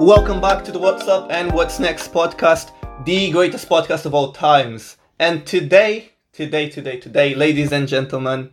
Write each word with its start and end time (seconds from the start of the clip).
Welcome 0.00 0.40
back 0.40 0.64
to 0.64 0.72
the 0.72 0.78
What's 0.78 1.08
Up 1.08 1.30
and 1.30 1.52
What's 1.52 1.78
Next 1.78 2.10
podcast, 2.10 2.70
the 3.04 3.30
greatest 3.30 3.68
podcast 3.68 4.06
of 4.06 4.14
all 4.14 4.32
times. 4.32 4.96
And 5.18 5.46
today, 5.46 6.12
today, 6.32 6.70
today, 6.70 6.98
today, 6.98 7.34
ladies 7.34 7.70
and 7.70 7.86
gentlemen, 7.86 8.48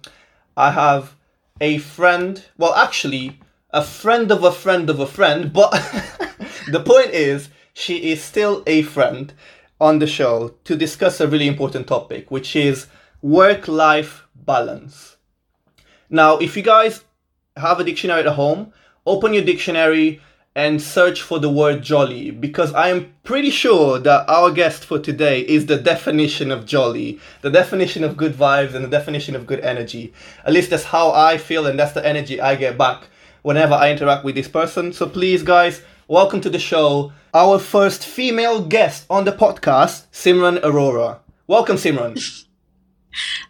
I 0.58 0.72
have 0.72 1.16
a 1.62 1.78
friend. 1.78 2.44
Well, 2.58 2.74
actually, 2.74 3.40
a 3.72 3.82
friend 3.82 4.30
of 4.30 4.44
a 4.44 4.52
friend 4.52 4.90
of 4.90 5.00
a 5.00 5.08
friend, 5.08 5.54
but 5.54 5.72
the 6.68 6.84
point 6.86 7.12
is, 7.12 7.48
she 7.74 8.12
is 8.12 8.22
still 8.22 8.62
a 8.68 8.82
friend 8.82 9.34
on 9.80 10.00
the 10.00 10.08
show 10.08 10.54
to 10.66 10.76
discuss 10.76 11.22
a 11.22 11.30
really 11.30 11.48
important 11.48 11.88
topic, 11.88 12.30
which 12.30 12.58
is 12.58 12.88
work 13.22 13.70
life 13.70 14.28
balance. 14.36 15.16
Now, 16.10 16.40
if 16.40 16.58
you 16.58 16.64
guys 16.64 17.06
have 17.56 17.80
a 17.80 17.86
dictionary 17.86 18.28
at 18.28 18.36
home, 18.36 18.74
open 19.06 19.34
your 19.34 19.46
dictionary 19.46 20.20
and 20.58 20.82
search 20.82 21.22
for 21.22 21.38
the 21.38 21.52
word 21.52 21.84
jolly 21.84 22.32
because 22.32 22.74
I 22.74 22.90
am 22.90 23.14
pretty 23.24 23.52
sure 23.52 24.00
that 24.00 24.28
our 24.28 24.50
guest 24.50 24.84
for 24.84 24.98
today 24.98 25.42
is 25.42 25.68
the 25.68 25.78
definition 25.78 26.50
of 26.50 26.66
jolly, 26.66 27.20
the 27.42 27.52
definition 27.52 28.04
of 28.04 28.18
good 28.18 28.34
vibes, 28.34 28.74
and 28.74 28.84
the 28.84 28.90
definition 28.90 29.36
of 29.36 29.46
good 29.46 29.60
energy. 29.60 30.12
At 30.44 30.54
least 30.54 30.72
that's 30.72 30.86
how 30.86 31.12
I 31.12 31.38
feel, 31.38 31.68
and 31.68 31.78
that's 31.78 31.92
the 31.92 32.04
energy 32.04 32.42
I 32.42 32.56
get 32.56 32.76
back 32.76 33.04
whenever 33.44 33.76
I 33.76 33.92
interact 33.92 34.26
with 34.26 34.34
this 34.34 34.48
person. 34.48 34.94
So 34.94 35.08
please, 35.08 35.44
guys, 35.44 35.84
welcome 36.08 36.42
to 36.42 36.50
the 36.50 36.58
show. 36.58 37.12
Our 37.36 37.60
first 37.60 38.04
female 38.04 38.64
guest 38.66 39.06
on 39.12 39.26
the 39.26 39.34
podcast, 39.34 40.08
Simran 40.12 40.60
Aurora. 40.64 41.20
Welcome, 41.46 41.76
Simran. 41.76 42.18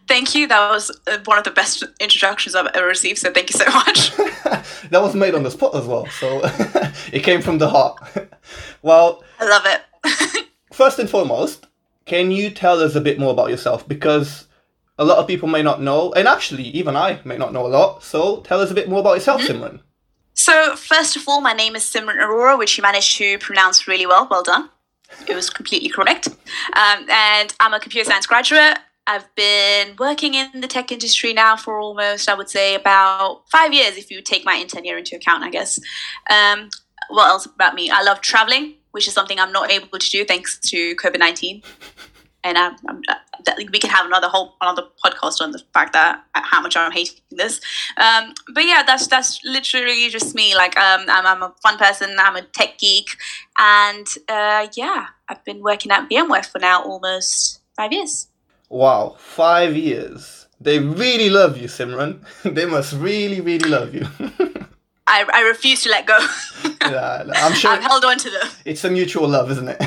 Thank 0.08 0.36
you. 0.36 0.48
That 0.48 0.70
was 0.70 0.92
uh, 1.08 1.20
one 1.26 1.38
of 1.38 1.44
the 1.44 1.52
best 1.52 1.84
introductions 2.00 2.56
I've 2.56 2.68
ever 2.74 2.88
received. 2.88 3.20
So 3.20 3.32
thank 3.32 3.54
you 3.54 3.60
so 3.60 3.66
much. 3.72 4.16
that 4.90 5.02
was 5.02 5.16
made 5.16 5.36
on 5.36 5.44
the 5.44 5.52
spot 5.52 5.76
as 5.76 5.86
well. 5.86 6.06
So 6.08 6.42
it 7.12 7.24
came 7.24 7.42
from 7.42 7.58
the 7.58 7.70
heart. 7.70 8.00
well, 8.82 9.24
I 9.40 9.48
love 9.48 9.66
it. 9.66 10.48
first 10.74 11.00
and 11.00 11.10
foremost, 11.10 11.68
can 12.06 12.32
you 12.32 12.50
tell 12.50 12.82
us 12.82 12.96
a 12.96 13.02
bit 13.02 13.20
more 13.20 13.32
about 13.32 13.50
yourself? 13.50 13.88
Because 13.88 14.48
a 14.98 15.06
lot 15.06 15.18
of 15.18 15.28
people 15.28 15.48
may 15.48 15.62
not 15.62 15.82
know, 15.82 16.12
and 16.14 16.28
actually, 16.28 16.64
even 16.64 16.96
I 16.96 17.20
may 17.24 17.38
not 17.38 17.54
know 17.54 17.66
a 17.66 17.70
lot. 17.70 18.04
So 18.04 18.42
tell 18.42 18.62
us 18.62 18.72
a 18.72 18.74
bit 18.74 18.90
more 18.90 19.00
about 19.00 19.16
yourself, 19.16 19.42
mm-hmm. 19.42 19.64
Simran. 19.64 19.80
So, 20.34 20.76
first 20.76 21.16
of 21.16 21.28
all, 21.28 21.42
my 21.42 21.54
name 21.54 21.76
is 21.76 21.84
Simran 21.84 22.18
Aurora, 22.18 22.58
which 22.58 22.78
you 22.78 22.84
managed 22.84 23.18
to 23.18 23.40
pronounce 23.40 23.88
really 23.88 24.06
well. 24.06 24.28
Well 24.30 24.44
done. 24.44 24.70
It 25.28 25.34
was 25.34 25.50
completely 25.50 25.90
correct. 25.90 26.28
Um, 26.28 27.10
and 27.10 27.56
I'm 27.60 27.74
a 27.74 27.80
computer 27.80 28.10
science 28.10 28.28
graduate. 28.28 28.78
I've 29.08 29.34
been 29.36 29.96
working 29.98 30.34
in 30.34 30.60
the 30.60 30.68
tech 30.68 30.92
industry 30.92 31.32
now 31.34 31.56
for 31.56 31.80
almost, 31.80 32.30
I 32.30 32.34
would 32.34 32.50
say, 32.50 32.76
about 32.76 33.44
five 33.50 33.74
years, 33.74 33.98
if 33.98 34.12
you 34.12 34.22
take 34.22 34.44
my 34.44 34.56
intern 34.56 34.84
year 34.84 34.98
into 34.98 35.16
account, 35.16 35.44
I 35.44 35.50
guess. 35.50 35.80
Um, 36.30 36.70
what 37.10 37.30
else 37.30 37.46
about 37.46 37.74
me? 37.74 37.90
I 37.90 38.04
love 38.04 38.20
traveling, 38.20 38.76
which 38.92 39.08
is 39.08 39.14
something 39.14 39.40
I'm 39.40 39.54
not 39.54 39.72
able 39.72 39.98
to 39.98 40.10
do 40.10 40.26
thanks 40.26 40.60
to 40.70 40.96
COVID 40.98 41.20
19. 41.20 41.64
And 42.44 42.58
I'm, 42.58 42.76
I'm, 42.88 43.02
we 43.72 43.80
can 43.80 43.90
have 43.90 44.06
another 44.06 44.28
whole 44.28 44.56
another 44.62 44.84
podcast 45.04 45.42
on 45.42 45.52
the 45.52 45.62
fact 45.74 45.94
that 45.94 46.24
uh, 46.36 46.42
how 46.44 46.62
much 46.62 46.76
I'm 46.76 46.92
hating 46.92 47.20
this. 47.32 47.62
Um, 47.98 48.34
but 48.54 48.66
yeah, 48.66 48.84
that's 48.86 49.08
that's 49.08 49.40
literally 49.44 50.10
just 50.10 50.36
me. 50.36 50.56
Like 50.56 50.78
um, 50.78 51.06
I'm, 51.08 51.26
I'm 51.26 51.44
a 51.44 51.54
fun 51.64 51.78
person. 51.78 52.16
I'm 52.20 52.36
a 52.36 52.42
tech 52.42 52.78
geek, 52.78 53.08
and 53.58 54.06
uh, 54.30 54.68
yeah, 54.76 55.08
I've 55.30 55.44
been 55.46 55.62
working 55.62 55.92
at 55.92 56.10
VMware 56.10 56.46
for 56.46 56.60
now 56.60 56.84
almost 56.84 57.60
five 57.76 57.92
years. 57.92 58.28
Wow, 58.70 59.16
five 59.18 59.76
years. 59.76 60.48
They 60.60 60.80
really 60.80 61.30
love 61.30 61.58
you, 61.58 61.68
Simran. 61.68 62.22
they 62.44 62.66
must 62.66 62.94
really, 62.94 63.42
really 63.42 63.70
love 63.70 63.94
you. 63.94 64.08
I, 65.08 65.26
I 65.34 65.42
refuse 65.42 65.84
to 65.84 65.90
let 65.90 66.06
go. 66.06 66.18
yeah, 66.82 67.24
I'm 67.36 67.54
sure. 67.54 67.72
I've 67.72 67.82
held 67.82 68.04
on 68.04 68.18
to 68.18 68.30
them. 68.30 68.48
It's 68.66 68.84
a 68.84 68.90
mutual 68.90 69.28
love, 69.28 69.50
isn't 69.52 69.70
it? 69.70 69.78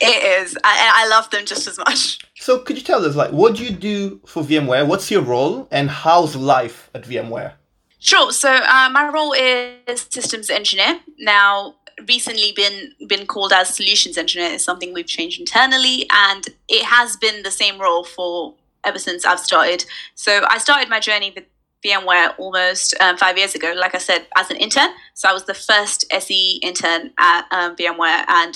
it 0.00 0.42
is. 0.42 0.56
I, 0.62 1.04
I 1.04 1.08
love 1.08 1.28
them 1.30 1.44
just 1.46 1.66
as 1.66 1.76
much. 1.78 2.20
So, 2.36 2.60
could 2.60 2.76
you 2.76 2.84
tell 2.84 3.04
us, 3.04 3.16
like, 3.16 3.32
what 3.32 3.56
do 3.56 3.64
you 3.64 3.72
do 3.72 4.20
for 4.24 4.44
VMware? 4.44 4.86
What's 4.86 5.10
your 5.10 5.22
role, 5.22 5.66
and 5.72 5.90
how's 5.90 6.36
life 6.36 6.90
at 6.94 7.02
VMware? 7.02 7.54
Sure. 7.98 8.30
So, 8.30 8.54
uh, 8.54 8.88
my 8.92 9.10
role 9.12 9.32
is 9.32 10.06
systems 10.10 10.48
engineer. 10.48 11.00
Now, 11.18 11.74
recently 12.06 12.52
been 12.52 12.92
been 13.08 13.26
called 13.26 13.52
as 13.52 13.74
solutions 13.74 14.18
engineer 14.18 14.50
is 14.50 14.64
something 14.64 14.92
we've 14.92 15.06
changed 15.06 15.40
internally 15.40 16.06
and 16.12 16.46
it 16.68 16.84
has 16.84 17.16
been 17.16 17.42
the 17.42 17.50
same 17.50 17.80
role 17.80 18.04
for 18.04 18.54
ever 18.84 18.98
since 18.98 19.24
I've 19.24 19.40
started. 19.40 19.84
So 20.14 20.44
I 20.48 20.58
started 20.58 20.88
my 20.88 21.00
journey 21.00 21.32
with 21.34 21.44
VMware 21.84 22.38
almost 22.38 22.94
um, 23.00 23.16
five 23.16 23.36
years 23.36 23.54
ago, 23.54 23.74
like 23.76 23.94
I 23.94 23.98
said, 23.98 24.26
as 24.36 24.50
an 24.50 24.56
intern. 24.56 24.90
So 25.14 25.28
I 25.28 25.32
was 25.32 25.44
the 25.44 25.54
first 25.54 26.04
SE 26.10 26.60
intern 26.62 27.10
at 27.18 27.46
um, 27.50 27.76
VMware, 27.76 28.24
and 28.28 28.54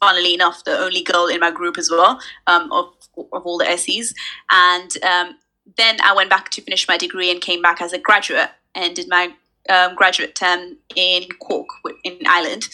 funnily 0.00 0.34
enough, 0.34 0.64
the 0.64 0.76
only 0.76 1.02
girl 1.02 1.26
in 1.26 1.40
my 1.40 1.50
group 1.50 1.78
as 1.78 1.90
well 1.90 2.20
um, 2.46 2.70
of, 2.72 2.92
of 3.16 3.46
all 3.46 3.58
the 3.58 3.76
SEs. 3.76 4.14
And 4.50 4.90
um, 5.02 5.38
then 5.76 5.96
I 6.02 6.14
went 6.14 6.30
back 6.30 6.50
to 6.50 6.62
finish 6.62 6.86
my 6.86 6.96
degree 6.96 7.30
and 7.30 7.40
came 7.40 7.62
back 7.62 7.80
as 7.80 7.92
a 7.92 7.98
graduate 7.98 8.50
and 8.74 8.94
did 8.94 9.08
my 9.08 9.32
um, 9.68 9.94
graduate 9.94 10.34
term 10.34 10.76
in 10.94 11.28
Cork 11.40 11.68
in 12.04 12.18
Ireland. 12.26 12.68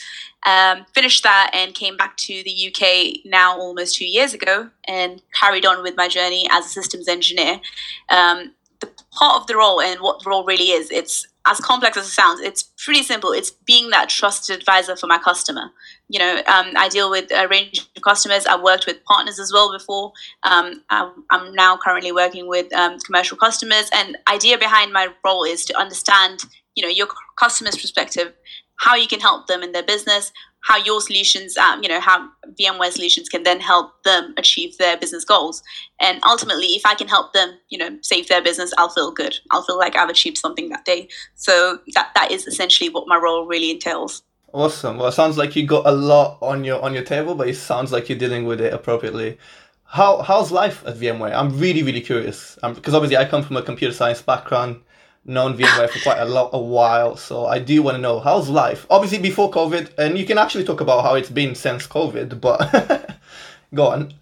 Um, 0.47 0.87
finished 0.95 1.23
that 1.23 1.51
and 1.53 1.75
came 1.75 1.97
back 1.97 2.17
to 2.19 2.43
the 2.45 2.73
UK 2.73 3.27
now 3.27 3.59
almost 3.59 3.97
two 3.97 4.07
years 4.07 4.33
ago 4.33 4.71
and 4.85 5.21
carried 5.35 5.67
on 5.67 5.83
with 5.83 5.97
my 5.97 6.09
journey 6.09 6.49
as 6.51 6.65
a 6.65 6.69
systems 6.71 7.09
engineer. 7.09 7.61
Um, 8.09 8.53
the 8.81 8.91
part 9.13 9.41
of 9.41 9.47
the 9.47 9.57
role 9.57 9.83
and 9.83 10.01
what 10.01 10.23
the 10.23 10.31
role 10.31 10.45
really 10.45 10.71
is, 10.71 10.91
it's 10.91 11.27
as 11.47 11.59
complex 11.59 11.97
as 11.97 12.07
it 12.07 12.11
sounds, 12.11 12.41
it's 12.41 12.63
pretty 12.63 13.03
simple. 13.03 13.33
It's 13.33 13.51
being 13.51 13.91
that 13.91 14.09
trusted 14.09 14.59
advisor 14.59 14.97
for 14.97 15.07
my 15.07 15.19
customer. 15.19 15.71
You 16.09 16.19
know, 16.19 16.37
um, 16.47 16.73
I 16.77 16.89
deal 16.91 17.11
with 17.11 17.31
a 17.33 17.49
range 17.49 17.87
of 17.97 18.03
customers. 18.03 18.47
I've 18.47 18.63
worked 18.63 18.87
with 18.87 19.03
partners 19.05 19.39
as 19.39 19.53
well 19.53 19.73
before. 19.73 20.13
Um, 20.43 20.83
I'm, 20.91 21.25
I'm, 21.31 21.55
now 21.55 21.77
currently 21.77 22.13
working 22.13 22.47
with 22.47 22.73
um, 22.75 22.99
commercial 23.01 23.37
customers. 23.37 23.89
And 23.93 24.19
idea 24.29 24.59
behind 24.59 24.93
my 24.93 25.09
role 25.25 25.45
is 25.45 25.65
to 25.67 25.79
understand 25.79 26.45
you 26.81 26.87
know 26.87 26.93
your 27.01 27.09
customer's 27.37 27.77
perspective 27.77 28.33
how 28.77 28.95
you 28.95 29.07
can 29.07 29.21
help 29.21 29.47
them 29.47 29.63
in 29.63 29.73
their 29.73 29.83
business 29.83 30.33
how 30.63 30.77
your 30.79 31.01
solutions 31.01 31.57
um, 31.57 31.83
you 31.83 31.89
know 31.89 32.01
how 32.01 32.29
vmware 32.59 32.91
solutions 32.91 33.29
can 33.29 33.43
then 33.43 33.61
help 33.61 34.03
them 34.05 34.35
achieve 34.37 34.77
their 34.79 34.97
business 34.97 35.25
goals. 35.25 35.63
And 36.01 36.21
ultimately 36.25 36.69
if 36.69 36.87
i 36.87 36.95
can 36.95 37.09
help 37.09 37.33
them 37.33 37.59
you 37.69 37.79
know 37.79 37.99
save 38.03 38.29
their 38.29 38.43
business 38.43 38.73
i'll 38.79 38.91
feel 38.91 39.13
good. 39.13 39.37
I'll 39.51 39.63
feel 39.63 39.79
like 39.79 39.97
i've 39.97 40.09
achieved 40.09 40.39
something 40.39 40.69
that 40.71 40.85
day. 40.85 41.09
So 41.35 41.79
that 41.95 42.11
that 42.15 42.31
is 42.31 42.47
essentially 42.47 42.91
what 42.91 43.07
my 43.07 43.17
role 43.17 43.47
really 43.47 43.71
entails. 43.71 44.23
Awesome. 44.53 44.97
Well 44.97 45.09
it 45.09 45.13
sounds 45.13 45.39
like 45.39 45.57
you 45.57 45.67
got 45.67 45.87
a 45.87 45.93
lot 45.93 46.39
on 46.41 46.65
your 46.65 46.81
on 46.83 46.95
your 46.95 47.05
table 47.05 47.35
but 47.35 47.49
it 47.49 47.57
sounds 47.57 47.93
like 47.93 48.09
you're 48.09 48.19
dealing 48.19 48.45
with 48.45 48.61
it 48.61 48.73
appropriately. 48.73 49.39
How 49.85 50.23
how's 50.23 50.53
life 50.53 50.85
at 50.87 50.97
vmware? 50.97 51.35
I'm 51.35 51.59
really 51.59 51.83
really 51.83 52.01
curious. 52.01 52.59
Because 52.63 52.95
obviously 52.95 53.17
i 53.17 53.25
come 53.25 53.43
from 53.43 53.57
a 53.57 53.63
computer 53.63 53.95
science 53.95 54.23
background 54.23 54.83
known 55.25 55.57
VMware 55.57 55.91
for 55.91 56.01
quite 56.01 56.19
a 56.19 56.25
lot 56.25 56.51
a 56.53 56.59
while, 56.59 57.17
so 57.17 57.47
I 57.47 57.59
do 57.59 57.83
want 57.83 57.97
to 57.97 58.01
know 58.01 58.21
how's 58.21 58.49
life. 58.49 58.87
Obviously 58.91 59.19
before 59.19 59.51
COVID, 59.51 59.99
and 59.99 60.19
you 60.19 60.25
can 60.25 60.39
actually 60.39 60.65
talk 60.65 60.81
about 60.81 61.03
how 61.03 61.15
it's 61.15 61.31
been 61.31 61.55
since 61.55 61.87
COVID, 61.87 62.41
but 62.41 63.17
go 63.75 63.89
on. 63.89 64.15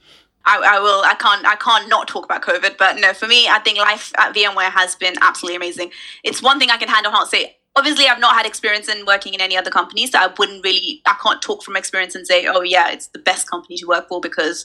I, 0.44 0.76
I, 0.76 0.80
will. 0.80 1.02
I 1.04 1.14
can't. 1.14 1.46
I 1.46 1.56
can't 1.56 1.88
not 1.90 2.08
talk 2.08 2.24
about 2.24 2.40
COVID. 2.40 2.78
But 2.78 2.98
no, 2.98 3.12
for 3.12 3.28
me, 3.28 3.48
I 3.48 3.58
think 3.58 3.76
life 3.76 4.12
at 4.16 4.34
VMware 4.34 4.70
has 4.70 4.96
been 4.96 5.14
absolutely 5.20 5.56
amazing. 5.56 5.90
It's 6.24 6.42
one 6.42 6.58
thing 6.58 6.70
I 6.70 6.78
can 6.78 6.88
hand 6.88 7.06
on 7.06 7.12
heart 7.12 7.28
say. 7.28 7.56
Obviously, 7.76 8.08
I've 8.08 8.18
not 8.18 8.34
had 8.34 8.46
experience 8.46 8.88
in 8.88 9.04
working 9.04 9.34
in 9.34 9.42
any 9.42 9.56
other 9.58 9.70
companies, 9.70 10.10
so 10.10 10.18
I 10.18 10.32
wouldn't 10.38 10.64
really. 10.64 11.02
I 11.06 11.16
can't 11.22 11.42
talk 11.42 11.62
from 11.62 11.76
experience 11.76 12.14
and 12.14 12.26
say, 12.26 12.46
oh 12.46 12.62
yeah, 12.62 12.90
it's 12.90 13.08
the 13.08 13.18
best 13.18 13.50
company 13.50 13.76
to 13.76 13.86
work 13.86 14.08
for 14.08 14.22
because 14.22 14.64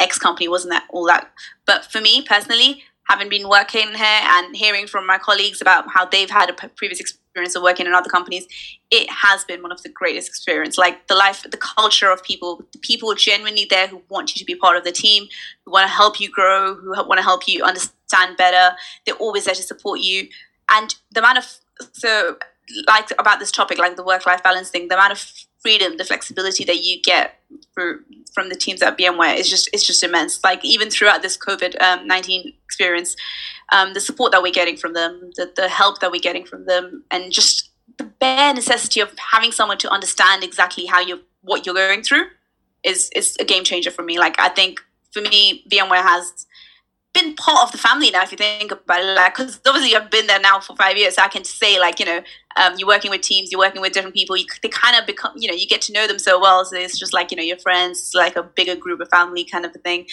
X 0.00 0.18
company 0.18 0.48
wasn't 0.48 0.72
that 0.72 0.84
all 0.90 1.06
that. 1.06 1.30
But 1.66 1.84
for 1.84 2.00
me 2.00 2.22
personally, 2.22 2.82
having 3.08 3.28
been 3.28 3.48
working 3.48 3.88
here 3.94 4.20
and 4.22 4.56
hearing 4.56 4.86
from 4.86 5.06
my 5.06 5.18
colleagues 5.18 5.60
about 5.60 5.86
how 5.88 6.04
they've 6.04 6.30
had 6.30 6.50
a 6.50 6.52
previous 6.52 7.00
experience 7.00 7.54
of 7.54 7.62
working 7.62 7.86
in 7.86 7.92
other 7.92 8.10
companies, 8.10 8.46
it 8.90 9.08
has 9.10 9.44
been 9.44 9.62
one 9.62 9.70
of 9.70 9.82
the 9.82 9.88
greatest 9.88 10.28
experience. 10.28 10.76
Like 10.76 11.06
the 11.06 11.14
life, 11.14 11.46
the 11.48 11.56
culture 11.56 12.10
of 12.10 12.22
people, 12.22 12.62
the 12.72 12.78
people 12.78 13.14
genuinely 13.14 13.66
there 13.68 13.86
who 13.86 14.02
want 14.08 14.34
you 14.34 14.38
to 14.40 14.44
be 14.44 14.54
part 14.54 14.76
of 14.76 14.84
the 14.84 14.92
team, 14.92 15.26
who 15.64 15.72
want 15.72 15.84
to 15.84 15.92
help 15.92 16.18
you 16.18 16.30
grow, 16.30 16.74
who 16.74 16.90
want 16.90 17.18
to 17.18 17.22
help 17.22 17.46
you 17.46 17.62
understand 17.62 18.36
better. 18.36 18.76
They're 19.04 19.14
always 19.16 19.44
there 19.44 19.54
to 19.54 19.62
support 19.62 20.00
you. 20.00 20.28
And 20.70 20.94
the 21.12 21.20
amount 21.20 21.38
of 21.38 21.58
so 21.92 22.38
like 22.88 23.10
about 23.18 23.38
this 23.38 23.52
topic, 23.52 23.78
like 23.78 23.94
the 23.94 24.04
work-life 24.04 24.42
balance 24.42 24.70
thing, 24.70 24.88
the 24.88 24.96
amount 24.96 25.12
of 25.12 25.32
freedom, 25.60 25.96
the 25.96 26.04
flexibility 26.04 26.64
that 26.64 26.84
you 26.84 27.00
get 27.02 27.40
for, 27.72 28.04
from 28.34 28.48
the 28.48 28.54
teams 28.54 28.82
at 28.82 28.98
VMware 28.98 29.36
is 29.36 29.48
just 29.48 29.68
it's 29.72 29.86
just 29.86 30.02
immense. 30.02 30.42
Like 30.44 30.64
even 30.64 30.90
throughout 30.90 31.22
this 31.22 31.36
COVID 31.36 31.80
um, 31.80 32.06
nineteen 32.06 32.52
experience, 32.64 33.16
um, 33.72 33.94
the 33.94 34.00
support 34.00 34.32
that 34.32 34.42
we're 34.42 34.52
getting 34.52 34.76
from 34.76 34.94
them, 34.94 35.30
the, 35.36 35.52
the 35.56 35.68
help 35.68 36.00
that 36.00 36.10
we're 36.10 36.20
getting 36.20 36.44
from 36.44 36.66
them, 36.66 37.04
and 37.10 37.32
just 37.32 37.70
the 37.98 38.04
bare 38.04 38.52
necessity 38.54 39.00
of 39.00 39.10
having 39.18 39.52
someone 39.52 39.78
to 39.78 39.90
understand 39.90 40.44
exactly 40.44 40.86
how 40.86 41.00
you 41.00 41.20
what 41.42 41.64
you're 41.64 41.74
going 41.74 42.02
through 42.02 42.26
is 42.84 43.10
is 43.14 43.36
a 43.40 43.44
game 43.44 43.64
changer 43.64 43.90
for 43.90 44.02
me. 44.02 44.18
Like 44.18 44.38
I 44.38 44.48
think 44.48 44.80
for 45.12 45.22
me, 45.22 45.64
VMware 45.70 46.02
has 46.02 46.46
been 47.16 47.34
part 47.34 47.66
of 47.66 47.72
the 47.72 47.78
family 47.78 48.10
now 48.10 48.22
if 48.22 48.30
you 48.30 48.36
think 48.36 48.70
about 48.70 49.00
it 49.00 49.14
like 49.14 49.34
because 49.34 49.58
obviously 49.66 49.96
i've 49.96 50.10
been 50.10 50.26
there 50.26 50.40
now 50.40 50.60
for 50.60 50.76
five 50.76 50.96
years 50.96 51.14
so 51.14 51.22
i 51.22 51.28
can 51.28 51.44
say 51.44 51.80
like 51.80 51.98
you 51.98 52.04
know 52.04 52.20
um, 52.56 52.74
you're 52.78 52.88
working 52.88 53.10
with 53.10 53.22
teams 53.22 53.50
you're 53.50 53.58
working 53.58 53.80
with 53.80 53.92
different 53.92 54.14
people 54.14 54.36
you, 54.36 54.44
they 54.62 54.68
kind 54.68 54.96
of 54.96 55.06
become 55.06 55.32
you 55.36 55.48
know 55.48 55.54
you 55.54 55.66
get 55.66 55.80
to 55.80 55.92
know 55.92 56.06
them 56.06 56.18
so 56.18 56.38
well 56.38 56.64
so 56.64 56.76
it's 56.76 56.98
just 56.98 57.14
like 57.14 57.30
you 57.30 57.36
know 57.36 57.42
your 57.42 57.58
friends 57.58 57.98
it's 57.98 58.14
like 58.14 58.36
a 58.36 58.42
bigger 58.42 58.76
group 58.76 59.00
of 59.00 59.08
family 59.08 59.44
kind 59.44 59.64
of 59.64 59.74
a 59.74 59.78
thing. 59.78 60.06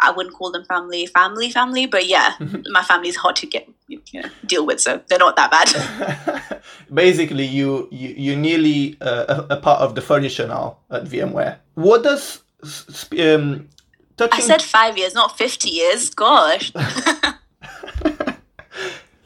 I 0.00 0.12
wouldn't 0.12 0.36
call 0.36 0.52
them 0.52 0.64
family 0.64 1.06
family 1.06 1.50
family 1.50 1.86
but 1.86 2.06
yeah 2.06 2.34
my 2.70 2.82
family's 2.82 3.16
hard 3.16 3.36
to 3.36 3.46
get 3.46 3.68
you 3.88 4.00
know, 4.14 4.28
deal 4.46 4.64
with 4.64 4.80
so 4.80 5.02
they're 5.08 5.18
not 5.18 5.34
that 5.36 5.50
bad. 5.50 6.62
Basically 6.94 7.44
you, 7.44 7.88
you 7.90 8.14
you're 8.16 8.36
nearly 8.36 8.96
uh, 9.00 9.44
a, 9.50 9.54
a 9.54 9.56
part 9.56 9.80
of 9.80 9.94
the 9.96 10.00
furniture 10.00 10.46
now 10.46 10.78
at 10.90 11.04
vmware. 11.04 11.58
What 11.74 12.04
does 12.04 12.42
um, 13.18 13.68
touching... 14.18 14.38
I 14.38 14.46
said 14.46 14.62
five 14.62 14.98
years, 14.98 15.14
not 15.14 15.38
50 15.38 15.70
years. 15.70 16.10
Gosh. 16.10 16.72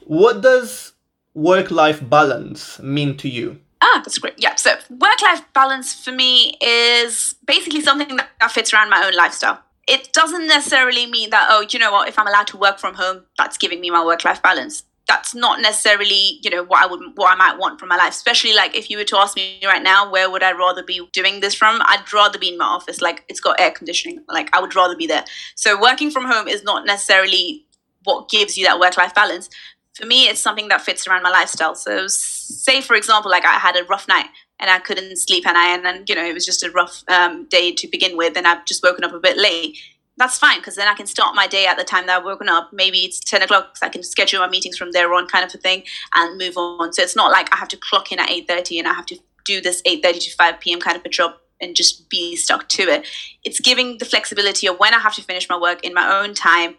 what 0.06 0.42
does 0.42 0.92
work 1.34 1.70
life 1.70 2.08
balance 2.08 2.78
mean 2.80 3.16
to 3.18 3.28
you? 3.28 3.60
Ah, 3.80 4.00
that's 4.04 4.18
great. 4.18 4.34
Yeah. 4.36 4.54
So, 4.54 4.76
work 4.90 5.22
life 5.22 5.42
balance 5.54 5.92
for 5.92 6.12
me 6.12 6.56
is 6.60 7.34
basically 7.46 7.80
something 7.80 8.16
that 8.16 8.52
fits 8.52 8.72
around 8.72 8.90
my 8.90 9.04
own 9.04 9.14
lifestyle. 9.14 9.60
It 9.88 10.12
doesn't 10.12 10.46
necessarily 10.46 11.06
mean 11.06 11.30
that, 11.30 11.48
oh, 11.50 11.66
you 11.68 11.80
know 11.80 11.90
what, 11.90 12.08
if 12.08 12.16
I'm 12.16 12.28
allowed 12.28 12.46
to 12.48 12.56
work 12.56 12.78
from 12.78 12.94
home, 12.94 13.24
that's 13.36 13.58
giving 13.58 13.80
me 13.80 13.90
my 13.90 14.04
work 14.04 14.24
life 14.24 14.40
balance 14.40 14.84
that's 15.12 15.34
not 15.34 15.60
necessarily 15.60 16.38
you 16.42 16.50
know 16.50 16.64
what 16.64 16.82
I 16.82 16.86
would 16.86 17.00
what 17.16 17.32
I 17.32 17.36
might 17.36 17.58
want 17.58 17.78
from 17.78 17.88
my 17.88 17.96
life. 17.96 18.12
Especially 18.12 18.54
like 18.54 18.74
if 18.74 18.88
you 18.88 18.96
were 18.96 19.04
to 19.04 19.18
ask 19.18 19.36
me 19.36 19.60
right 19.64 19.82
now, 19.82 20.10
where 20.10 20.30
would 20.30 20.42
I 20.42 20.52
rather 20.52 20.82
be 20.82 21.06
doing 21.12 21.40
this 21.40 21.54
from? 21.54 21.80
I'd 21.82 22.10
rather 22.12 22.38
be 22.38 22.48
in 22.48 22.58
my 22.58 22.64
office. 22.64 23.00
Like 23.00 23.24
it's 23.28 23.40
got 23.40 23.60
air 23.60 23.70
conditioning. 23.70 24.24
Like 24.28 24.48
I 24.56 24.60
would 24.60 24.74
rather 24.74 24.96
be 24.96 25.06
there. 25.06 25.24
So 25.54 25.80
working 25.80 26.10
from 26.10 26.24
home 26.24 26.48
is 26.48 26.64
not 26.64 26.86
necessarily 26.86 27.66
what 28.04 28.30
gives 28.30 28.56
you 28.56 28.64
that 28.64 28.80
work 28.80 28.96
life 28.96 29.14
balance. 29.14 29.50
For 29.94 30.06
me, 30.06 30.28
it's 30.28 30.40
something 30.40 30.68
that 30.68 30.80
fits 30.80 31.06
around 31.06 31.22
my 31.22 31.30
lifestyle. 31.30 31.74
So 31.74 32.06
say 32.08 32.80
for 32.80 32.96
example, 32.96 33.30
like 33.30 33.44
I 33.44 33.58
had 33.58 33.76
a 33.76 33.84
rough 33.84 34.08
night 34.08 34.26
and 34.58 34.70
I 34.70 34.78
couldn't 34.78 35.18
sleep 35.18 35.46
and 35.46 35.58
I 35.58 35.74
and 35.74 35.84
then 35.84 36.04
you 36.08 36.14
know 36.14 36.24
it 36.24 36.32
was 36.32 36.46
just 36.46 36.62
a 36.62 36.70
rough 36.70 37.04
um, 37.08 37.46
day 37.50 37.72
to 37.72 37.88
begin 37.88 38.16
with 38.16 38.36
and 38.36 38.46
I've 38.46 38.64
just 38.64 38.82
woken 38.82 39.04
up 39.04 39.12
a 39.12 39.20
bit 39.20 39.36
late 39.36 39.76
that's 40.16 40.38
fine 40.38 40.58
because 40.58 40.76
then 40.76 40.88
I 40.88 40.94
can 40.94 41.06
start 41.06 41.34
my 41.34 41.46
day 41.46 41.66
at 41.66 41.78
the 41.78 41.84
time 41.84 42.06
that 42.06 42.18
I've 42.18 42.24
woken 42.24 42.48
up. 42.48 42.70
Maybe 42.72 42.98
it's 42.98 43.20
10 43.20 43.42
o'clock, 43.42 43.76
I 43.82 43.88
can 43.88 44.02
schedule 44.02 44.40
my 44.40 44.48
meetings 44.48 44.76
from 44.76 44.92
there 44.92 45.12
on, 45.14 45.26
kind 45.26 45.44
of 45.44 45.54
a 45.54 45.58
thing, 45.58 45.84
and 46.14 46.38
move 46.38 46.56
on. 46.56 46.92
So 46.92 47.02
it's 47.02 47.16
not 47.16 47.30
like 47.30 47.52
I 47.54 47.58
have 47.58 47.68
to 47.68 47.76
clock 47.76 48.12
in 48.12 48.18
at 48.18 48.28
8.30 48.28 48.78
and 48.80 48.88
I 48.88 48.94
have 48.94 49.06
to 49.06 49.18
do 49.44 49.60
this 49.60 49.82
8.30 49.82 50.24
to 50.24 50.36
5 50.36 50.60
p.m. 50.60 50.80
kind 50.80 50.96
of 50.96 51.04
a 51.04 51.08
job 51.08 51.34
and 51.60 51.74
just 51.74 52.10
be 52.10 52.36
stuck 52.36 52.68
to 52.70 52.82
it. 52.82 53.06
It's 53.44 53.60
giving 53.60 53.98
the 53.98 54.04
flexibility 54.04 54.66
of 54.66 54.78
when 54.78 54.94
I 54.94 54.98
have 54.98 55.14
to 55.14 55.22
finish 55.22 55.48
my 55.48 55.58
work 55.58 55.84
in 55.84 55.94
my 55.94 56.20
own 56.20 56.34
time 56.34 56.76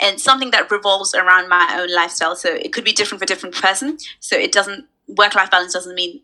and 0.00 0.20
something 0.20 0.50
that 0.50 0.70
revolves 0.70 1.14
around 1.14 1.48
my 1.48 1.76
own 1.78 1.94
lifestyle. 1.94 2.34
So 2.34 2.52
it 2.52 2.72
could 2.72 2.84
be 2.84 2.92
different 2.92 3.20
for 3.20 3.26
different 3.26 3.54
person. 3.54 3.98
So 4.20 4.36
it 4.36 4.50
doesn't 4.52 4.86
work 5.06 5.34
life 5.34 5.50
balance 5.50 5.72
doesn't 5.72 5.94
mean 5.94 6.22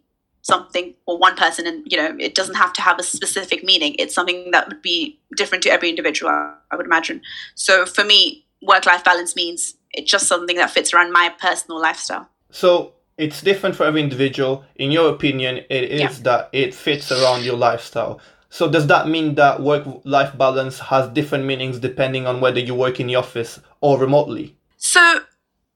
something 0.49 0.95
or 1.07 1.19
one 1.19 1.37
person 1.37 1.67
and 1.67 1.83
you 1.87 1.97
know 1.97 2.17
it 2.19 2.35
doesn't 2.35 2.57
have 2.57 2.73
to 2.73 2.83
have 2.83 2.99
a 2.99 3.03
specific 3.03 3.63
meaning. 3.63 3.95
It's 3.99 4.15
something 4.15 4.51
that 4.53 4.69
would 4.69 4.83
be 4.83 5.21
different 5.37 5.63
to 5.65 5.71
every 5.71 5.91
individual 5.91 6.31
i 6.31 6.77
would 6.77 6.87
imagine. 6.87 7.21
So 7.55 7.87
for 7.87 8.05
me 8.05 8.47
work 8.63 8.87
life 8.87 9.05
balance 9.05 9.37
means 9.37 9.75
it's 9.93 10.11
just 10.11 10.27
something 10.27 10.57
that 10.57 10.71
fits 10.71 10.93
around 10.93 11.13
my 11.13 11.33
personal 11.41 11.81
lifestyle. 11.81 12.29
So 12.51 12.95
it's 13.19 13.43
different 13.43 13.77
for 13.77 13.85
every 13.85 14.03
individual. 14.03 14.65
In 14.77 14.91
your 14.91 15.11
opinion 15.11 15.59
it 15.69 15.85
is 15.85 16.01
yeah. 16.01 16.25
that 16.29 16.49
it 16.53 16.75
fits 16.75 17.13
around 17.13 17.45
your 17.45 17.57
lifestyle. 17.57 18.21
So 18.51 18.71
does 18.71 18.87
that 18.87 19.07
mean 19.07 19.35
that 19.35 19.61
work 19.61 19.85
life 20.05 20.37
balance 20.39 20.79
has 20.79 21.09
different 21.11 21.45
meanings 21.45 21.79
depending 21.79 22.27
on 22.27 22.41
whether 22.41 22.61
you 22.61 22.75
work 22.75 22.99
in 22.99 23.07
the 23.07 23.17
office 23.17 23.61
or 23.83 23.99
remotely? 23.99 24.57
So 24.79 25.21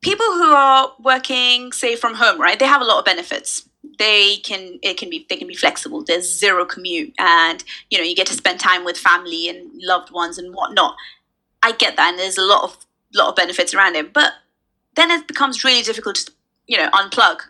people 0.01 0.27
who 0.27 0.51
are 0.53 0.93
working 1.01 1.73
say 1.73 1.95
from 1.97 2.15
home 2.15 2.41
right 2.41 2.59
they 2.59 2.67
have 2.67 2.83
a 2.83 2.85
lot 2.85 2.99
of 2.99 3.05
benefits 3.05 3.69
they 3.99 4.37
can 4.37 4.79
it 4.83 4.97
can 4.97 5.11
be 5.11 5.27
they 5.29 5.37
can 5.37 5.49
be 5.49 5.55
flexible. 5.55 6.05
There's 6.05 6.39
zero 6.39 6.65
commute 6.65 7.15
and 7.19 7.63
you 7.91 7.99
know 7.99 8.05
you 8.05 8.15
get 8.15 8.27
to 8.29 8.35
spend 8.35 8.61
time 8.61 8.85
with 8.85 8.97
family 8.97 9.49
and 9.49 9.71
loved 9.83 10.11
ones 10.11 10.39
and 10.39 10.55
whatnot. 10.55 10.97
I 11.63 11.73
get 11.73 11.97
that 11.97 12.11
and 12.11 12.19
there's 12.19 12.39
a 12.39 12.45
lot 12.45 12.65
of 12.65 12.77
lot 13.15 13.29
of 13.29 13.37
benefits 13.37 13.75
around 13.75 13.95
it 13.95 14.13
but 14.13 14.33
then 14.95 15.11
it 15.11 15.29
becomes 15.29 15.65
really 15.65 15.83
difficult 15.83 16.17
to 16.17 16.33
you 16.67 16.79
know 16.79 16.89
unplug 16.91 17.41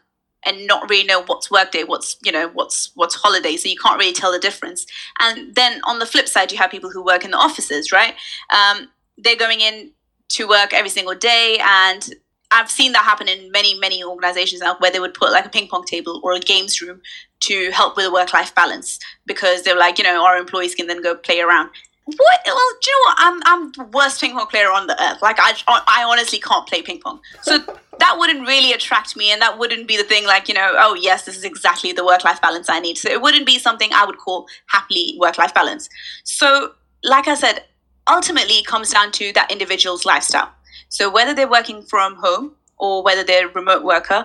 and 0.44 0.66
not 0.66 0.90
really 0.90 1.06
know 1.06 1.22
what's 1.22 1.50
workday 1.50 1.84
what's 1.84 2.16
you 2.24 2.32
know 2.32 2.48
what's 2.48 2.90
what's 2.94 3.14
holiday. 3.14 3.56
So 3.56 3.68
you 3.68 3.76
can't 3.76 3.98
really 3.98 4.12
tell 4.12 4.32
the 4.32 4.38
difference. 4.38 4.86
And 5.20 5.54
then 5.54 5.80
on 5.84 5.98
the 5.98 6.06
flip 6.06 6.28
side 6.28 6.52
you 6.52 6.58
have 6.58 6.70
people 6.70 6.90
who 6.90 7.04
work 7.04 7.24
in 7.24 7.30
the 7.30 7.36
offices 7.38 7.92
right? 7.92 8.14
Um, 8.52 8.88
they're 9.18 9.36
going 9.36 9.60
in 9.60 9.92
to 10.30 10.48
work 10.48 10.72
every 10.72 10.88
single 10.88 11.14
day 11.14 11.58
and 11.62 12.14
I've 12.52 12.70
seen 12.70 12.92
that 12.92 13.04
happen 13.04 13.28
in 13.28 13.50
many, 13.50 13.78
many 13.78 14.04
organizations 14.04 14.60
now 14.60 14.76
where 14.78 14.90
they 14.90 15.00
would 15.00 15.14
put 15.14 15.32
like 15.32 15.46
a 15.46 15.48
ping 15.48 15.68
pong 15.68 15.84
table 15.84 16.20
or 16.22 16.32
a 16.34 16.40
games 16.40 16.80
room 16.80 17.00
to 17.40 17.70
help 17.72 17.96
with 17.96 18.06
the 18.06 18.12
work 18.12 18.32
life 18.32 18.54
balance 18.54 18.98
because 19.26 19.62
they're 19.62 19.78
like, 19.78 19.98
you 19.98 20.04
know, 20.04 20.24
our 20.24 20.36
employees 20.36 20.74
can 20.74 20.86
then 20.86 21.02
go 21.02 21.14
play 21.14 21.40
around. 21.40 21.70
What? 22.04 22.40
Well, 22.44 22.56
do 22.80 22.90
you 22.90 22.96
know 22.96 23.10
what? 23.10 23.16
I'm 23.18 23.40
I'm 23.44 23.72
the 23.72 23.84
worst 23.96 24.20
ping 24.20 24.32
pong 24.32 24.48
player 24.48 24.70
on 24.72 24.88
the 24.88 25.00
earth. 25.00 25.22
Like 25.22 25.36
I 25.38 25.54
I 25.68 26.04
honestly 26.04 26.40
can't 26.40 26.66
play 26.66 26.82
ping 26.82 27.00
pong. 27.00 27.20
So 27.42 27.58
that 28.00 28.16
wouldn't 28.18 28.46
really 28.46 28.72
attract 28.72 29.16
me, 29.16 29.30
and 29.30 29.40
that 29.40 29.56
wouldn't 29.56 29.86
be 29.86 29.96
the 29.96 30.02
thing. 30.02 30.26
Like 30.26 30.48
you 30.48 30.54
know, 30.54 30.74
oh 30.78 30.94
yes, 30.94 31.24
this 31.24 31.36
is 31.36 31.44
exactly 31.44 31.92
the 31.92 32.04
work 32.04 32.24
life 32.24 32.40
balance 32.42 32.68
I 32.68 32.80
need. 32.80 32.98
So 32.98 33.08
it 33.08 33.22
wouldn't 33.22 33.46
be 33.46 33.60
something 33.60 33.90
I 33.92 34.04
would 34.04 34.18
call 34.18 34.48
happily 34.66 35.16
work 35.20 35.38
life 35.38 35.54
balance. 35.54 35.88
So 36.24 36.72
like 37.04 37.28
I 37.28 37.34
said, 37.34 37.64
ultimately 38.10 38.54
it 38.54 38.66
comes 38.66 38.90
down 38.90 39.12
to 39.12 39.32
that 39.34 39.52
individual's 39.52 40.04
lifestyle. 40.04 40.52
So 40.88 41.10
whether 41.10 41.34
they're 41.34 41.50
working 41.50 41.82
from 41.82 42.16
home 42.16 42.52
or 42.78 43.02
whether 43.02 43.24
they're 43.24 43.48
a 43.48 43.52
remote 43.52 43.84
worker, 43.84 44.24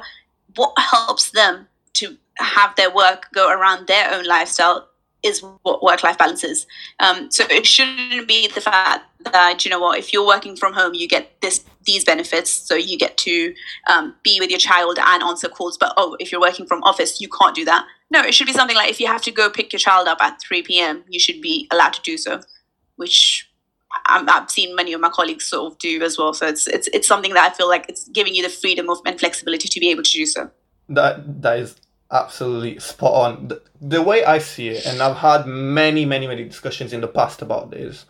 what 0.56 0.74
helps 0.78 1.32
them 1.32 1.68
to 1.94 2.18
have 2.38 2.76
their 2.76 2.94
work 2.94 3.28
go 3.34 3.52
around 3.52 3.88
their 3.88 4.14
own 4.14 4.26
lifestyle 4.26 4.88
is 5.24 5.44
what 5.64 5.84
work 5.84 6.04
life 6.04 6.18
balance 6.18 6.44
is. 6.44 6.68
Um, 7.00 7.32
so 7.32 7.44
it 7.50 7.66
shouldn't 7.66 8.28
be 8.28 8.48
the 8.48 8.62
fact 8.62 9.04
that 9.32 9.66
you 9.66 9.72
know 9.72 9.80
what 9.80 10.00
if 10.00 10.14
you're 10.14 10.26
working 10.26 10.56
from 10.56 10.74
home 10.74 10.94
you 10.94 11.08
get 11.08 11.42
this 11.42 11.64
these 11.86 12.04
benefits 12.04 12.50
so 12.50 12.76
you 12.76 12.98
get 12.98 13.18
to 13.18 13.54
um, 13.90 14.16
be 14.24 14.40
with 14.40 14.50
your 14.50 14.60
child 14.60 14.98
and 15.00 15.24
answer 15.24 15.48
calls 15.48 15.78
but 15.78 15.94
oh 15.98 16.16
if 16.20 16.32
you're 16.32 16.42
working 16.42 16.66
from 16.66 16.84
office 16.84 17.20
you 17.20 17.28
can't 17.30 17.56
do 17.56 17.66
that 17.66 17.86
no 18.10 18.22
it 18.22 18.34
should 18.34 18.48
be 18.48 18.54
something 18.54 18.76
like 18.76 18.90
if 18.90 19.00
you 19.00 19.08
have 19.08 19.22
to 19.22 19.32
go 19.32 19.50
pick 19.50 19.72
your 19.74 19.80
child 19.80 20.08
up 20.08 20.18
at 20.22 20.40
3 20.42 20.62
p.m 20.64 21.04
you 21.10 21.20
should 21.20 21.42
be 21.42 21.68
allowed 21.72 21.94
to 21.94 22.02
do 22.02 22.18
so 22.18 22.40
which 22.96 23.47
i 24.08 24.24
have 24.28 24.50
seen 24.50 24.76
many 24.76 24.94
of 24.94 25.02
my 25.02 25.10
colleagues 25.10 25.46
sort 25.46 25.72
of 25.72 25.80
do 25.80 26.02
as 26.04 26.18
well. 26.18 26.34
So 26.34 26.48
it's 26.48 26.68
it's 26.68 26.88
it's 26.94 27.08
something 27.08 27.34
that 27.34 27.52
I 27.52 27.54
feel 27.54 27.68
like 27.68 27.86
it's 27.90 28.08
giving 28.10 28.36
you 28.36 28.44
the 28.44 28.50
freedom 28.50 28.90
of 28.90 29.00
and 29.06 29.20
flexibility 29.20 29.68
to 29.68 29.80
be 29.80 29.90
able 29.90 30.04
to 30.04 30.12
do 30.12 30.26
so. 30.26 30.50
That 30.90 31.42
that 31.42 31.60
is 31.60 31.76
absolutely 32.12 32.80
spot 32.80 33.14
on. 33.14 33.48
The, 33.50 33.62
the 33.82 34.02
way 34.02 34.24
I 34.24 34.40
see 34.40 34.70
it, 34.70 34.86
and 34.86 35.02
I've 35.02 35.18
had 35.18 35.46
many 35.46 36.06
many 36.06 36.28
many 36.28 36.44
discussions 36.44 36.94
in 36.94 37.02
the 37.02 37.08
past 37.08 37.42
about 37.42 37.72
this, 37.72 38.06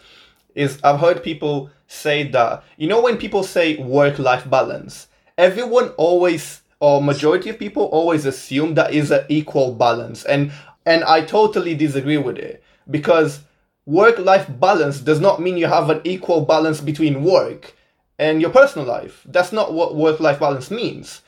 is 0.55 0.79
I've 0.83 0.99
heard 0.99 1.23
people 1.23 1.69
say 1.87 2.27
that 2.29 2.63
you 2.77 2.87
know 2.87 3.01
when 3.01 3.17
people 3.17 3.43
say 3.43 3.77
work 3.77 4.19
life 4.19 4.49
balance, 4.49 5.07
everyone 5.37 5.89
always 5.97 6.61
or 6.79 7.01
majority 7.01 7.49
of 7.49 7.57
people 7.57 7.85
always 7.85 8.25
assume 8.25 8.75
that 8.75 8.93
is 8.93 9.09
an 9.11 9.25
equal 9.29 9.73
balance, 9.73 10.23
and 10.25 10.51
and 10.85 11.03
I 11.03 11.21
totally 11.21 11.75
disagree 11.75 12.17
with 12.17 12.37
it 12.37 12.63
because 12.89 13.41
work 13.87 14.19
life 14.19 14.47
balance 14.59 14.99
does 14.99 15.19
not 15.19 15.41
mean 15.41 15.57
you 15.57 15.65
have 15.65 15.89
an 15.89 16.01
equal 16.03 16.41
balance 16.41 16.81
between 16.81 17.23
work 17.23 17.73
and 18.19 18.41
your 18.41 18.51
personal 18.51 18.85
life. 18.85 19.23
That's 19.25 19.53
not 19.53 19.73
what 19.73 19.95
work 19.95 20.19
life 20.19 20.39
balance 20.39 20.69
means. 20.69 21.21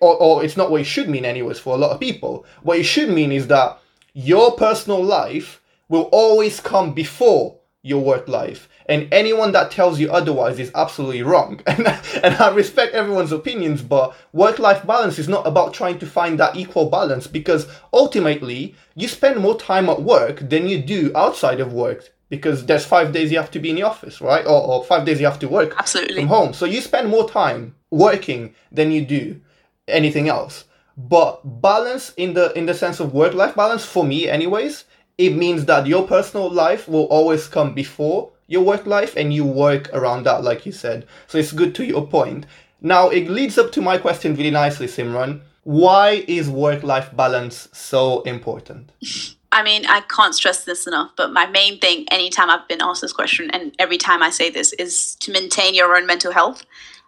Or, 0.00 0.16
or 0.16 0.44
it's 0.44 0.56
not 0.56 0.70
what 0.70 0.80
it 0.80 0.84
should 0.84 1.08
mean, 1.08 1.24
anyways, 1.24 1.58
for 1.58 1.74
a 1.74 1.78
lot 1.78 1.90
of 1.90 2.00
people. 2.00 2.46
What 2.62 2.78
it 2.78 2.84
should 2.84 3.10
mean 3.10 3.32
is 3.32 3.46
that 3.48 3.78
your 4.14 4.56
personal 4.56 5.02
life 5.02 5.60
will 5.88 6.08
always 6.10 6.58
come 6.58 6.94
before 6.94 7.58
your 7.82 8.02
work 8.02 8.28
life. 8.28 8.68
And 8.90 9.06
anyone 9.12 9.52
that 9.52 9.70
tells 9.70 10.00
you 10.00 10.10
otherwise 10.10 10.58
is 10.58 10.72
absolutely 10.74 11.22
wrong. 11.22 11.60
And, 11.70 11.86
and 12.24 12.34
I 12.34 12.50
respect 12.50 12.92
everyone's 12.92 13.30
opinions, 13.30 13.82
but 13.82 14.14
work 14.32 14.58
life 14.58 14.84
balance 14.84 15.16
is 15.20 15.28
not 15.28 15.46
about 15.46 15.72
trying 15.72 16.00
to 16.00 16.06
find 16.06 16.40
that 16.40 16.56
equal 16.56 16.90
balance 16.90 17.28
because 17.28 17.68
ultimately 17.92 18.74
you 18.96 19.06
spend 19.06 19.38
more 19.38 19.56
time 19.56 19.88
at 19.88 20.02
work 20.02 20.40
than 20.40 20.66
you 20.66 20.82
do 20.82 21.12
outside 21.14 21.60
of 21.60 21.72
work 21.72 22.12
because 22.30 22.66
there's 22.66 22.84
five 22.84 23.12
days 23.12 23.30
you 23.30 23.38
have 23.38 23.52
to 23.52 23.60
be 23.60 23.70
in 23.70 23.76
the 23.76 23.84
office, 23.84 24.20
right? 24.20 24.44
Or, 24.44 24.60
or 24.60 24.84
five 24.84 25.06
days 25.06 25.20
you 25.20 25.26
have 25.26 25.38
to 25.38 25.48
work 25.48 25.74
Absolutely. 25.78 26.16
from 26.16 26.26
home. 26.26 26.52
So 26.52 26.66
you 26.66 26.80
spend 26.80 27.08
more 27.08 27.30
time 27.30 27.76
working 27.90 28.54
than 28.72 28.90
you 28.90 29.04
do 29.04 29.40
anything 29.86 30.28
else. 30.28 30.64
But 30.96 31.62
balance 31.62 32.12
in 32.16 32.34
the 32.34 32.52
in 32.58 32.66
the 32.66 32.74
sense 32.74 32.98
of 32.98 33.14
work 33.14 33.34
life 33.34 33.54
balance 33.54 33.84
for 33.84 34.04
me 34.04 34.28
anyways 34.28 34.84
it 35.16 35.36
means 35.36 35.66
that 35.66 35.86
your 35.86 36.06
personal 36.06 36.50
life 36.50 36.88
will 36.88 37.04
always 37.04 37.46
come 37.46 37.74
before 37.74 38.32
your 38.50 38.62
work 38.62 38.84
life 38.84 39.16
and 39.16 39.32
you 39.32 39.44
work 39.44 39.88
around 39.92 40.24
that, 40.24 40.42
like 40.42 40.66
you 40.66 40.72
said. 40.72 41.06
So 41.28 41.38
it's 41.38 41.52
good 41.52 41.72
to 41.76 41.84
your 41.84 42.06
point. 42.06 42.46
Now, 42.82 43.08
it 43.08 43.30
leads 43.30 43.56
up 43.56 43.70
to 43.72 43.80
my 43.80 43.96
question 43.96 44.34
really 44.34 44.50
nicely, 44.50 44.88
Simran. 44.88 45.40
Why 45.62 46.24
is 46.26 46.50
work 46.50 46.82
life 46.82 47.14
balance 47.16 47.68
so 47.72 48.22
important? 48.22 48.90
I 49.52 49.62
mean, 49.62 49.84
I 49.86 50.00
can't 50.02 50.34
stress 50.34 50.64
this 50.64 50.86
enough, 50.86 51.12
but 51.16 51.32
my 51.32 51.46
main 51.46 51.78
thing 51.80 52.06
anytime 52.10 52.50
I've 52.50 52.66
been 52.68 52.80
asked 52.80 53.02
this 53.02 53.12
question, 53.12 53.50
and 53.52 53.74
every 53.78 53.98
time 53.98 54.22
I 54.22 54.30
say 54.30 54.50
this, 54.50 54.72
is 54.74 55.16
to 55.16 55.32
maintain 55.32 55.74
your 55.74 55.96
own 55.96 56.06
mental 56.06 56.32
health. 56.32 56.64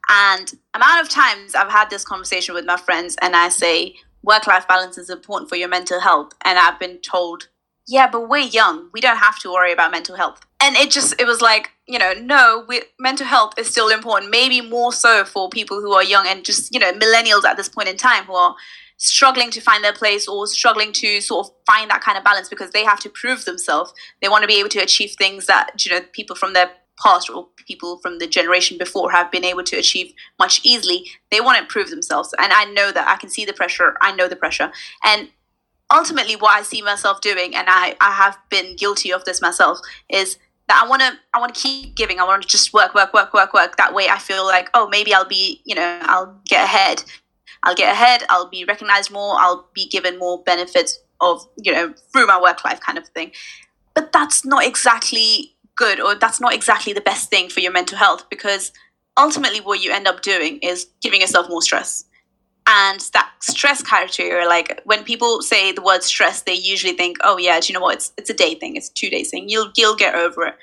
And 0.09 0.53
amount 0.75 1.03
of 1.03 1.09
times 1.09 1.55
I've 1.55 1.71
had 1.71 1.89
this 1.91 2.05
conversation 2.05 2.55
with 2.55 2.65
my 2.65 2.77
friends, 2.77 3.17
and 3.23 3.37
I 3.37 3.49
say, 3.49 3.97
work 4.23 4.47
life 4.47 4.67
balance 4.69 4.99
is 4.99 5.11
important 5.11 5.49
for 5.49 5.57
your 5.57 5.69
mental 5.69 6.01
health. 6.01 6.33
And 6.45 6.59
I've 6.59 6.81
been 6.81 6.99
told, 6.99 7.49
yeah, 7.87 8.09
but 8.11 8.29
we're 8.29 8.39
young. 8.39 8.91
We 8.93 9.01
don't 9.01 9.19
have 9.19 9.39
to 9.41 9.53
worry 9.53 9.73
about 9.73 9.93
mental 9.93 10.17
health. 10.17 10.41
And 10.65 10.77
it 10.77 10.93
just, 10.93 11.21
it 11.21 11.27
was 11.27 11.41
like, 11.41 11.73
you 11.89 11.99
know, 11.99 12.13
no, 12.13 12.65
we, 12.69 12.83
mental 13.01 13.27
health 13.27 13.55
is 13.59 13.67
still 13.67 13.89
important, 13.89 14.31
maybe 14.31 14.61
more 14.61 14.93
so 14.93 15.25
for 15.25 15.49
people 15.49 15.81
who 15.81 15.93
are 15.93 16.05
young 16.05 16.25
and 16.29 16.45
just, 16.45 16.73
you 16.73 16.79
know, 16.79 16.93
millennials 16.93 17.45
at 17.45 17.57
this 17.57 17.69
point 17.69 17.89
in 17.89 17.97
time 17.97 18.25
who 18.25 18.35
are 18.35 18.55
struggling 18.97 19.51
to 19.51 19.61
find 19.61 19.83
their 19.83 19.93
place 19.93 20.29
or 20.29 20.47
struggling 20.47 20.93
to 20.93 21.21
sort 21.21 21.49
of 21.49 21.53
find 21.67 21.91
that 21.91 22.01
kind 22.01 22.17
of 22.17 22.23
balance 22.23 22.49
because 22.49 22.71
they 22.71 22.85
have 22.85 23.01
to 23.01 23.11
prove 23.11 23.45
themselves. 23.45 23.93
They 24.21 24.29
want 24.29 24.43
to 24.43 24.47
be 24.47 24.61
able 24.61 24.69
to 24.69 24.79
achieve 24.79 25.17
things 25.19 25.47
that, 25.47 25.85
you 25.85 25.91
know, 25.91 26.01
people 26.13 26.37
from 26.37 26.53
their 26.53 26.71
past 27.03 27.29
or 27.29 27.49
people 27.57 27.99
from 27.99 28.21
the 28.21 28.29
generation 28.29 28.79
before 28.79 29.11
have 29.11 29.33
been 29.33 29.45
able 29.45 29.65
to 29.65 29.77
achieve 29.77 30.15
much 30.39 30.61
easily. 30.63 31.11
They 31.33 31.41
want 31.41 31.59
to 31.59 31.67
prove 31.67 31.91
themselves. 31.91 32.33
And 32.39 32.53
I 32.53 32.67
know 32.67 32.93
that 32.93 33.09
I 33.09 33.17
can 33.17 33.31
see 33.31 33.45
the 33.45 33.53
pressure. 33.53 33.97
I 34.01 34.15
know 34.15 34.29
the 34.29 34.37
pressure. 34.37 34.71
And 35.05 35.31
ultimately 35.93 36.37
what 36.37 36.57
I 36.57 36.63
see 36.63 36.83
myself 36.83 37.21
doing, 37.21 37.57
and 37.57 37.67
I, 37.69 37.97
I 38.01 38.13
have 38.13 38.39
been 38.49 38.77
guilty 38.77 39.13
of 39.13 39.25
this 39.25 39.43
myself, 39.43 39.81
is 40.09 40.39
that 40.73 40.83
I 40.83 40.89
want 40.89 41.03
to 41.03 41.13
I 41.35 41.39
want 41.39 41.55
to 41.55 41.61
keep 41.61 41.95
giving. 41.95 42.19
I 42.19 42.25
want 42.25 42.43
to 42.43 42.49
just 42.49 42.73
work, 42.73 42.95
work, 42.95 43.13
work, 43.13 43.35
work, 43.35 43.53
work. 43.53 43.77
That 43.77 43.93
way, 43.93 44.09
I 44.09 44.19
feel 44.19 44.47
like 44.47 44.71
oh 44.73 44.89
maybe 44.89 45.13
I'll 45.13 45.29
be 45.29 45.61
you 45.65 45.75
know 45.75 45.99
I'll 46.03 46.41
get 46.47 46.65
ahead. 46.65 47.05
I'll 47.63 47.75
get 47.75 47.93
ahead. 47.93 48.25
I'll 48.31 48.49
be 48.49 48.65
recognized 48.65 49.11
more. 49.13 49.37
I'll 49.39 49.69
be 49.75 49.87
given 49.89 50.19
more 50.19 50.43
benefits 50.45 50.99
of 51.21 51.47
you 51.63 51.73
know 51.73 51.95
through 52.13 52.27
my 52.27 52.41
work 52.41 52.65
life 52.65 52.81
kind 52.81 52.97
of 52.97 53.07
thing. 53.09 53.33
But 53.95 54.13
that's 54.13 54.47
not 54.47 54.65
exactly 54.65 55.55
good, 55.77 56.01
or 56.01 56.15
that's 56.15 56.41
not 56.41 56.55
exactly 56.55 56.95
the 56.95 57.03
best 57.03 57.29
thing 57.29 57.51
for 57.51 57.61
your 57.61 57.73
mental 57.73 57.99
health 57.99 58.29
because 58.31 58.73
ultimately 59.19 59.61
what 59.61 59.85
you 59.85 59.93
end 59.93 60.09
up 60.09 60.23
doing 60.23 60.59
is 60.63 60.87
giving 61.03 61.21
yourself 61.21 61.51
more 61.51 61.61
stress 61.61 62.07
and 62.67 63.01
that 63.13 63.31
stress 63.41 63.83
criteria 63.83 64.47
like 64.47 64.81
when 64.85 65.03
people 65.03 65.43
say 65.43 65.73
the 65.73 65.83
word 65.83 66.03
stress 66.03 66.43
they 66.43 66.55
usually 66.55 66.93
think 66.93 67.17
oh 67.25 67.37
yeah 67.37 67.59
do 67.63 67.73
you 67.73 67.79
know 67.79 67.83
what? 67.83 67.95
It's 67.95 68.13
it's 68.17 68.31
a 68.31 68.35
day 68.35 68.55
thing. 68.55 68.77
It's 68.77 68.89
two 68.89 69.09
day 69.09 69.25
thing. 69.25 69.49
You'll 69.49 69.71
you'll 69.77 69.97
get 69.97 70.15
over 70.15 70.47
it. 70.47 70.55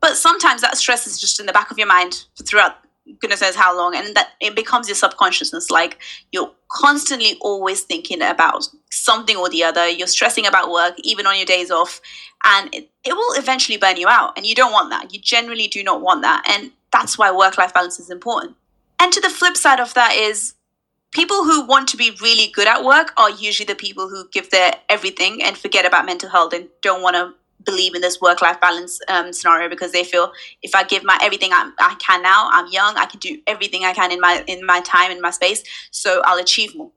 But 0.00 0.16
sometimes 0.16 0.60
that 0.60 0.76
stress 0.76 1.06
is 1.06 1.18
just 1.18 1.40
in 1.40 1.46
the 1.46 1.52
back 1.52 1.70
of 1.70 1.78
your 1.78 1.86
mind 1.86 2.26
throughout 2.44 2.76
goodness 3.20 3.40
knows 3.40 3.54
how 3.54 3.76
long 3.76 3.94
and 3.94 4.16
that 4.16 4.30
it 4.40 4.56
becomes 4.56 4.88
your 4.88 4.96
subconsciousness. 4.96 5.70
Like 5.70 5.98
you're 6.32 6.50
constantly 6.68 7.36
always 7.40 7.82
thinking 7.82 8.20
about 8.20 8.68
something 8.90 9.36
or 9.36 9.48
the 9.48 9.62
other. 9.62 9.88
You're 9.88 10.08
stressing 10.08 10.46
about 10.46 10.70
work 10.70 10.94
even 10.98 11.26
on 11.26 11.36
your 11.36 11.46
days 11.46 11.70
off 11.70 12.00
and 12.44 12.74
it, 12.74 12.90
it 13.04 13.14
will 13.14 13.38
eventually 13.38 13.78
burn 13.78 13.96
you 13.96 14.08
out 14.08 14.32
and 14.36 14.44
you 14.44 14.54
don't 14.54 14.72
want 14.72 14.90
that. 14.90 15.14
You 15.14 15.20
generally 15.20 15.68
do 15.68 15.82
not 15.82 16.02
want 16.02 16.22
that 16.22 16.44
and 16.48 16.72
that's 16.92 17.16
why 17.16 17.30
work 17.30 17.56
life 17.56 17.72
balance 17.72 18.00
is 18.00 18.10
important. 18.10 18.56
And 18.98 19.12
to 19.12 19.20
the 19.20 19.30
flip 19.30 19.56
side 19.56 19.80
of 19.80 19.94
that 19.94 20.14
is 20.14 20.54
people 21.16 21.44
who 21.44 21.66
want 21.66 21.88
to 21.88 21.96
be 21.96 22.10
really 22.20 22.48
good 22.48 22.68
at 22.68 22.84
work 22.84 23.14
are 23.16 23.30
usually 23.30 23.64
the 23.64 23.74
people 23.74 24.06
who 24.06 24.28
give 24.28 24.50
their 24.50 24.74
everything 24.90 25.42
and 25.42 25.56
forget 25.56 25.86
about 25.86 26.04
mental 26.04 26.28
health 26.28 26.52
and 26.52 26.68
don't 26.82 27.00
want 27.00 27.16
to 27.16 27.32
believe 27.64 27.94
in 27.94 28.02
this 28.02 28.20
work-life 28.20 28.60
balance 28.60 29.00
um, 29.08 29.32
scenario 29.32 29.66
because 29.66 29.92
they 29.92 30.04
feel 30.04 30.30
if 30.62 30.74
I 30.74 30.84
give 30.84 31.02
my 31.04 31.18
everything 31.22 31.52
I, 31.54 31.72
I 31.80 31.94
can 31.98 32.20
now, 32.22 32.50
I'm 32.52 32.70
young, 32.70 32.98
I 32.98 33.06
can 33.06 33.18
do 33.18 33.40
everything 33.46 33.82
I 33.82 33.94
can 33.94 34.12
in 34.12 34.20
my 34.20 34.44
in 34.46 34.64
my 34.66 34.82
time 34.82 35.10
in 35.10 35.22
my 35.22 35.30
space, 35.30 35.64
so 35.90 36.20
I'll 36.26 36.38
achieve 36.38 36.76
more. 36.76 36.92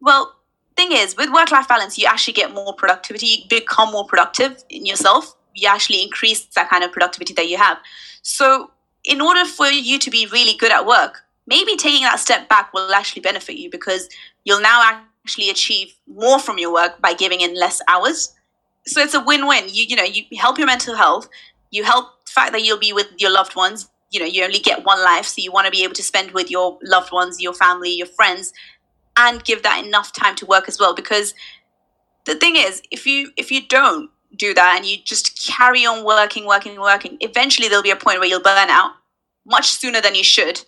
Well, 0.00 0.36
thing 0.76 0.92
is, 0.92 1.16
with 1.16 1.32
work-life 1.32 1.66
balance, 1.66 1.96
you 1.96 2.06
actually 2.06 2.34
get 2.34 2.52
more 2.52 2.74
productivity. 2.74 3.26
You 3.26 3.48
become 3.48 3.90
more 3.90 4.04
productive 4.06 4.62
in 4.68 4.84
yourself. 4.84 5.34
You 5.54 5.68
actually 5.68 6.02
increase 6.02 6.44
that 6.56 6.68
kind 6.68 6.84
of 6.84 6.92
productivity 6.92 7.32
that 7.34 7.48
you 7.48 7.56
have. 7.56 7.78
So, 8.20 8.70
in 9.02 9.22
order 9.22 9.46
for 9.46 9.66
you 9.66 9.98
to 9.98 10.10
be 10.10 10.26
really 10.26 10.58
good 10.58 10.72
at 10.72 10.84
work, 10.84 11.24
maybe 11.46 11.76
taking 11.76 12.02
that 12.02 12.20
step 12.20 12.48
back 12.48 12.72
will 12.72 12.92
actually 12.92 13.22
benefit 13.22 13.56
you 13.56 13.70
because 13.70 14.08
you'll 14.44 14.60
now 14.60 15.02
actually 15.24 15.50
achieve 15.50 15.94
more 16.06 16.38
from 16.38 16.58
your 16.58 16.72
work 16.72 17.00
by 17.00 17.14
giving 17.14 17.40
in 17.40 17.58
less 17.58 17.80
hours. 17.88 18.34
So 18.86 19.00
it's 19.00 19.14
a 19.14 19.20
win-win. 19.20 19.64
You 19.68 19.84
you 19.84 19.96
know, 19.96 20.04
you 20.04 20.24
help 20.38 20.58
your 20.58 20.66
mental 20.66 20.96
health, 20.96 21.28
you 21.70 21.84
help 21.84 22.24
the 22.24 22.30
fact 22.30 22.52
that 22.52 22.64
you'll 22.64 22.78
be 22.78 22.92
with 22.92 23.08
your 23.18 23.30
loved 23.30 23.56
ones. 23.56 23.88
You 24.10 24.20
know, 24.20 24.26
you 24.26 24.44
only 24.44 24.58
get 24.58 24.84
one 24.84 25.02
life, 25.02 25.26
so 25.26 25.40
you 25.40 25.52
want 25.52 25.66
to 25.66 25.70
be 25.70 25.84
able 25.84 25.94
to 25.94 26.02
spend 26.02 26.32
with 26.32 26.50
your 26.50 26.78
loved 26.82 27.12
ones, 27.12 27.40
your 27.40 27.54
family, 27.54 27.90
your 27.94 28.06
friends, 28.06 28.52
and 29.16 29.42
give 29.44 29.62
that 29.62 29.84
enough 29.84 30.12
time 30.12 30.34
to 30.36 30.46
work 30.46 30.68
as 30.68 30.78
well. 30.78 30.94
Because 30.94 31.34
the 32.26 32.34
thing 32.34 32.56
is, 32.56 32.82
if 32.90 33.06
you 33.06 33.30
if 33.36 33.50
you 33.50 33.66
don't 33.66 34.10
do 34.36 34.54
that 34.54 34.74
and 34.76 34.86
you 34.86 34.98
just 35.02 35.46
carry 35.46 35.86
on 35.86 36.04
working, 36.04 36.46
working, 36.46 36.80
working, 36.80 37.16
eventually 37.20 37.68
there'll 37.68 37.82
be 37.82 37.90
a 37.90 37.96
point 37.96 38.18
where 38.18 38.28
you'll 38.28 38.40
burn 38.40 38.68
out 38.68 38.92
much 39.46 39.70
sooner 39.70 40.00
than 40.00 40.14
you 40.14 40.24
should 40.24 40.62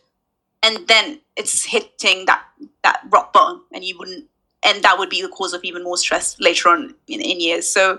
and 0.65 0.89
then 0.89 1.21
it's 1.37 1.65
hitting 1.65 2.25
that 2.27 2.43
that 2.83 3.01
rock 3.11 3.33
bottom 3.33 3.63
and 3.73 3.85
you 3.85 3.97
wouldn't 3.99 4.25
and 4.65 4.83
that 4.83 4.99
would 4.99 5.11
be 5.11 5.21
the 5.21 5.29
cause 5.29 5.53
of 5.53 5.63
even 5.63 5.85
more 5.85 5.99
stress 5.99 6.41
later 6.41 6.71
on 6.71 6.95
in, 7.07 7.21
in 7.21 7.39
years. 7.39 7.69
So 7.69 7.99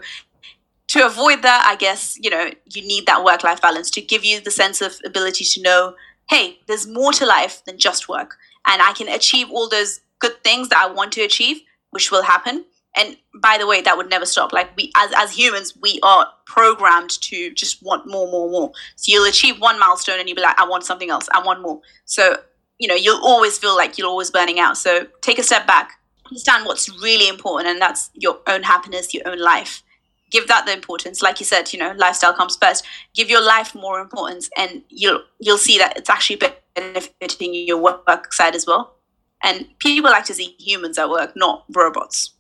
to 0.88 1.04
avoid 1.06 1.42
that 1.42 1.66
i 1.68 1.76
guess 1.76 2.16
you 2.22 2.30
know 2.30 2.50
you 2.66 2.82
need 2.84 3.08
that 3.08 3.24
work 3.24 3.44
life 3.44 3.60
balance 3.60 3.90
to 3.90 4.02
give 4.02 4.24
you 4.24 4.40
the 4.40 4.52
sense 4.52 4.82
of 4.82 4.96
ability 5.04 5.44
to 5.44 5.60
know 5.62 5.96
hey 6.30 6.60
there's 6.68 6.86
more 6.86 7.12
to 7.12 7.26
life 7.26 7.64
than 7.66 7.78
just 7.78 8.08
work. 8.08 8.38
And 8.68 8.82
i 8.82 8.94
can 8.94 9.08
achieve 9.08 9.50
all 9.50 9.70
those 9.70 10.02
good 10.20 10.44
things 10.44 10.70
that 10.70 10.78
i 10.78 10.92
want 10.92 11.12
to 11.14 11.22
achieve 11.22 11.62
which 11.96 12.12
will 12.12 12.24
happen. 12.24 12.66
And 12.98 13.18
by 13.42 13.58
the 13.58 13.68
way 13.68 13.82
that 13.82 13.98
would 13.98 14.10
never 14.10 14.26
stop. 14.26 14.52
Like 14.54 14.76
we 14.76 14.92
as, 14.96 15.12
as 15.16 15.32
humans 15.32 15.74
we 15.82 16.00
are 16.04 16.28
programmed 16.46 17.22
to 17.22 17.52
just 17.54 17.82
want 17.82 18.06
more 18.06 18.28
more 18.30 18.50
more. 18.50 18.72
So 18.96 19.12
you'll 19.12 19.28
achieve 19.28 19.60
one 19.60 19.80
milestone 19.80 20.20
and 20.20 20.28
you'll 20.28 20.36
be 20.36 20.42
like 20.42 20.60
i 20.60 20.68
want 20.68 20.84
something 20.84 21.10
else. 21.10 21.28
I 21.34 21.42
want 21.42 21.62
more. 21.62 21.82
So 22.06 22.38
you 22.80 22.88
know 22.88 22.96
you'll 22.96 23.24
always 23.24 23.58
feel 23.58 23.76
like 23.76 23.98
you're 23.98 24.08
always 24.08 24.32
burning 24.32 24.60
out. 24.60 24.78
So 24.78 25.08
take 25.22 25.40
a 25.40 25.44
step 25.44 25.68
back 25.68 26.00
understand 26.28 26.66
what's 26.66 26.90
really 27.02 27.28
important 27.28 27.70
and 27.70 27.82
that's 27.82 28.10
your 28.14 28.40
own 28.48 28.64
happiness 28.64 29.14
your 29.14 29.28
own 29.28 29.40
life. 29.40 29.84
Give 30.32 30.48
that 30.48 30.66
the 30.66 30.74
importance. 30.74 31.22
Like 31.22 31.40
you 31.40 31.46
said 31.46 31.72
you 31.72 31.80
know 31.80 31.94
lifestyle 31.98 32.34
comes 32.34 32.56
first. 32.56 32.86
Give 33.14 33.30
your 33.30 33.44
life 33.44 33.76
more 33.76 34.00
importance 34.00 34.50
and 34.58 34.84
you'll 34.90 35.22
you'll 35.40 35.58
see 35.58 35.78
that 35.78 35.98
it's 35.98 36.10
actually 36.10 36.42
benefiting 36.76 37.54
your 37.54 37.78
work 37.78 38.34
side 38.34 38.56
as 38.56 38.66
well. 38.66 38.96
And 39.44 39.68
people 39.80 40.10
like 40.10 40.26
to 40.26 40.34
see 40.34 40.56
humans 40.60 40.98
at 40.98 41.10
work 41.10 41.36
not 41.36 41.66
robots 41.70 42.32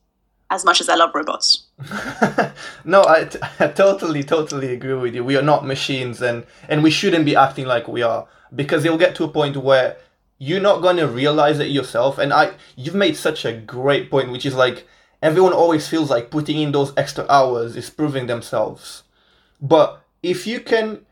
as 0.51 0.63
much 0.63 0.80
as 0.80 0.89
i 0.89 0.96
love 0.96 1.12
robots. 1.13 1.65
No 2.86 3.04
I, 3.04 3.25
t- 3.25 3.39
I 3.60 3.68
totally 3.68 4.24
totally 4.24 4.74
agree 4.74 4.94
with 4.94 5.15
you. 5.15 5.24
We 5.24 5.38
are 5.38 5.42
not 5.42 5.65
machines 5.65 6.22
and 6.22 6.46
and 6.70 6.84
we 6.84 6.92
shouldn't 6.92 7.25
be 7.25 7.36
acting 7.36 7.65
like 7.65 7.88
we 7.88 8.01
are 8.01 8.27
because 8.56 8.86
it'll 8.86 8.98
get 8.98 9.15
to 9.15 9.24
a 9.24 9.27
point 9.27 9.58
where 9.58 9.98
you're 10.38 10.62
not 10.62 10.82
going 10.82 10.98
to 10.98 11.08
realize 11.08 11.60
it 11.60 11.70
yourself. 11.70 12.18
And 12.18 12.34
i 12.34 12.54
you've 12.75 12.96
made 12.96 13.18
such 13.18 13.46
a 13.46 13.54
great 13.54 14.10
point 14.10 14.32
which 14.32 14.46
is 14.46 14.56
like 14.56 14.88
everyone 15.22 15.54
always 15.54 15.88
feels 15.88 16.10
like 16.10 16.32
putting 16.32 16.60
in 16.60 16.72
those 16.72 16.94
extra 16.98 17.25
hours 17.30 17.75
is 17.75 17.89
proving 17.89 18.27
themselves. 18.27 19.04
But 19.62 20.01
if 20.22 20.46
you 20.46 20.60
can 20.60 21.06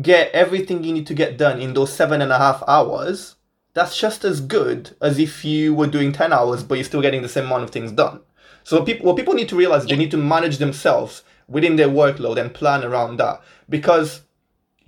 get 0.00 0.30
everything 0.32 0.84
you 0.84 0.92
need 0.92 1.06
to 1.06 1.14
get 1.14 1.38
done 1.38 1.60
in 1.60 1.74
those 1.74 1.92
seven 1.92 2.20
and 2.20 2.30
a 2.30 2.38
half 2.38 2.62
hours 2.68 3.36
that's 3.72 3.98
just 3.98 4.24
as 4.24 4.40
good 4.40 4.94
as 5.00 5.18
if 5.18 5.44
you 5.44 5.74
were 5.74 5.86
doing 5.86 6.12
10 6.12 6.32
hours 6.32 6.62
but 6.62 6.74
you're 6.74 6.84
still 6.84 7.02
getting 7.02 7.22
the 7.22 7.28
same 7.28 7.46
amount 7.46 7.64
of 7.64 7.70
things 7.70 7.92
done. 7.92 8.20
So 8.64 8.82
people 8.82 9.06
what 9.06 9.16
people 9.16 9.34
need 9.34 9.48
to 9.50 9.56
realize 9.56 9.86
they 9.86 9.96
need 9.96 10.10
to 10.10 10.16
manage 10.16 10.58
themselves 10.58 11.22
within 11.48 11.76
their 11.76 11.88
workload 11.88 12.38
and 12.38 12.52
plan 12.52 12.82
around 12.82 13.18
that. 13.18 13.40
Because 13.68 14.22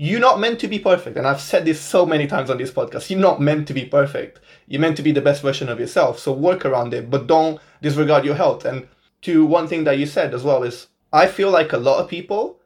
you're 0.01 0.21
not 0.21 0.39
meant 0.39 0.61
to 0.61 0.69
be 0.69 0.79
perfect. 0.79 1.17
And 1.17 1.27
I've 1.27 1.41
said 1.41 1.65
this 1.65 1.81
so 1.81 2.07
many 2.07 2.29
times 2.29 2.51
on 2.51 2.59
this 2.59 2.71
podcast. 2.71 3.11
You're 3.11 3.19
not 3.19 3.41
meant 3.41 3.67
to 3.67 3.75
be 3.75 3.85
perfect. 3.85 4.39
You're 4.69 4.81
meant 4.81 4.97
to 4.99 5.03
be 5.03 5.11
the 5.11 5.21
best 5.21 5.43
version 5.43 5.69
of 5.69 5.81
yourself. 5.81 6.21
So 6.21 6.33
work 6.33 6.65
around 6.65 6.95
it, 6.95 7.11
but 7.11 7.27
don't 7.27 7.61
disregard 7.83 8.25
your 8.25 8.37
health. 8.37 8.65
And 8.65 8.87
to 9.23 9.45
one 9.45 9.67
thing 9.67 9.83
that 9.85 9.99
you 9.99 10.07
said 10.07 10.35
as 10.35 10.45
well 10.45 10.63
is 10.63 10.87
I 11.13 11.27
feel 11.27 11.51
like 11.51 11.73
a 11.73 11.79
lot 11.79 11.99
of 11.99 12.09
people 12.09 12.61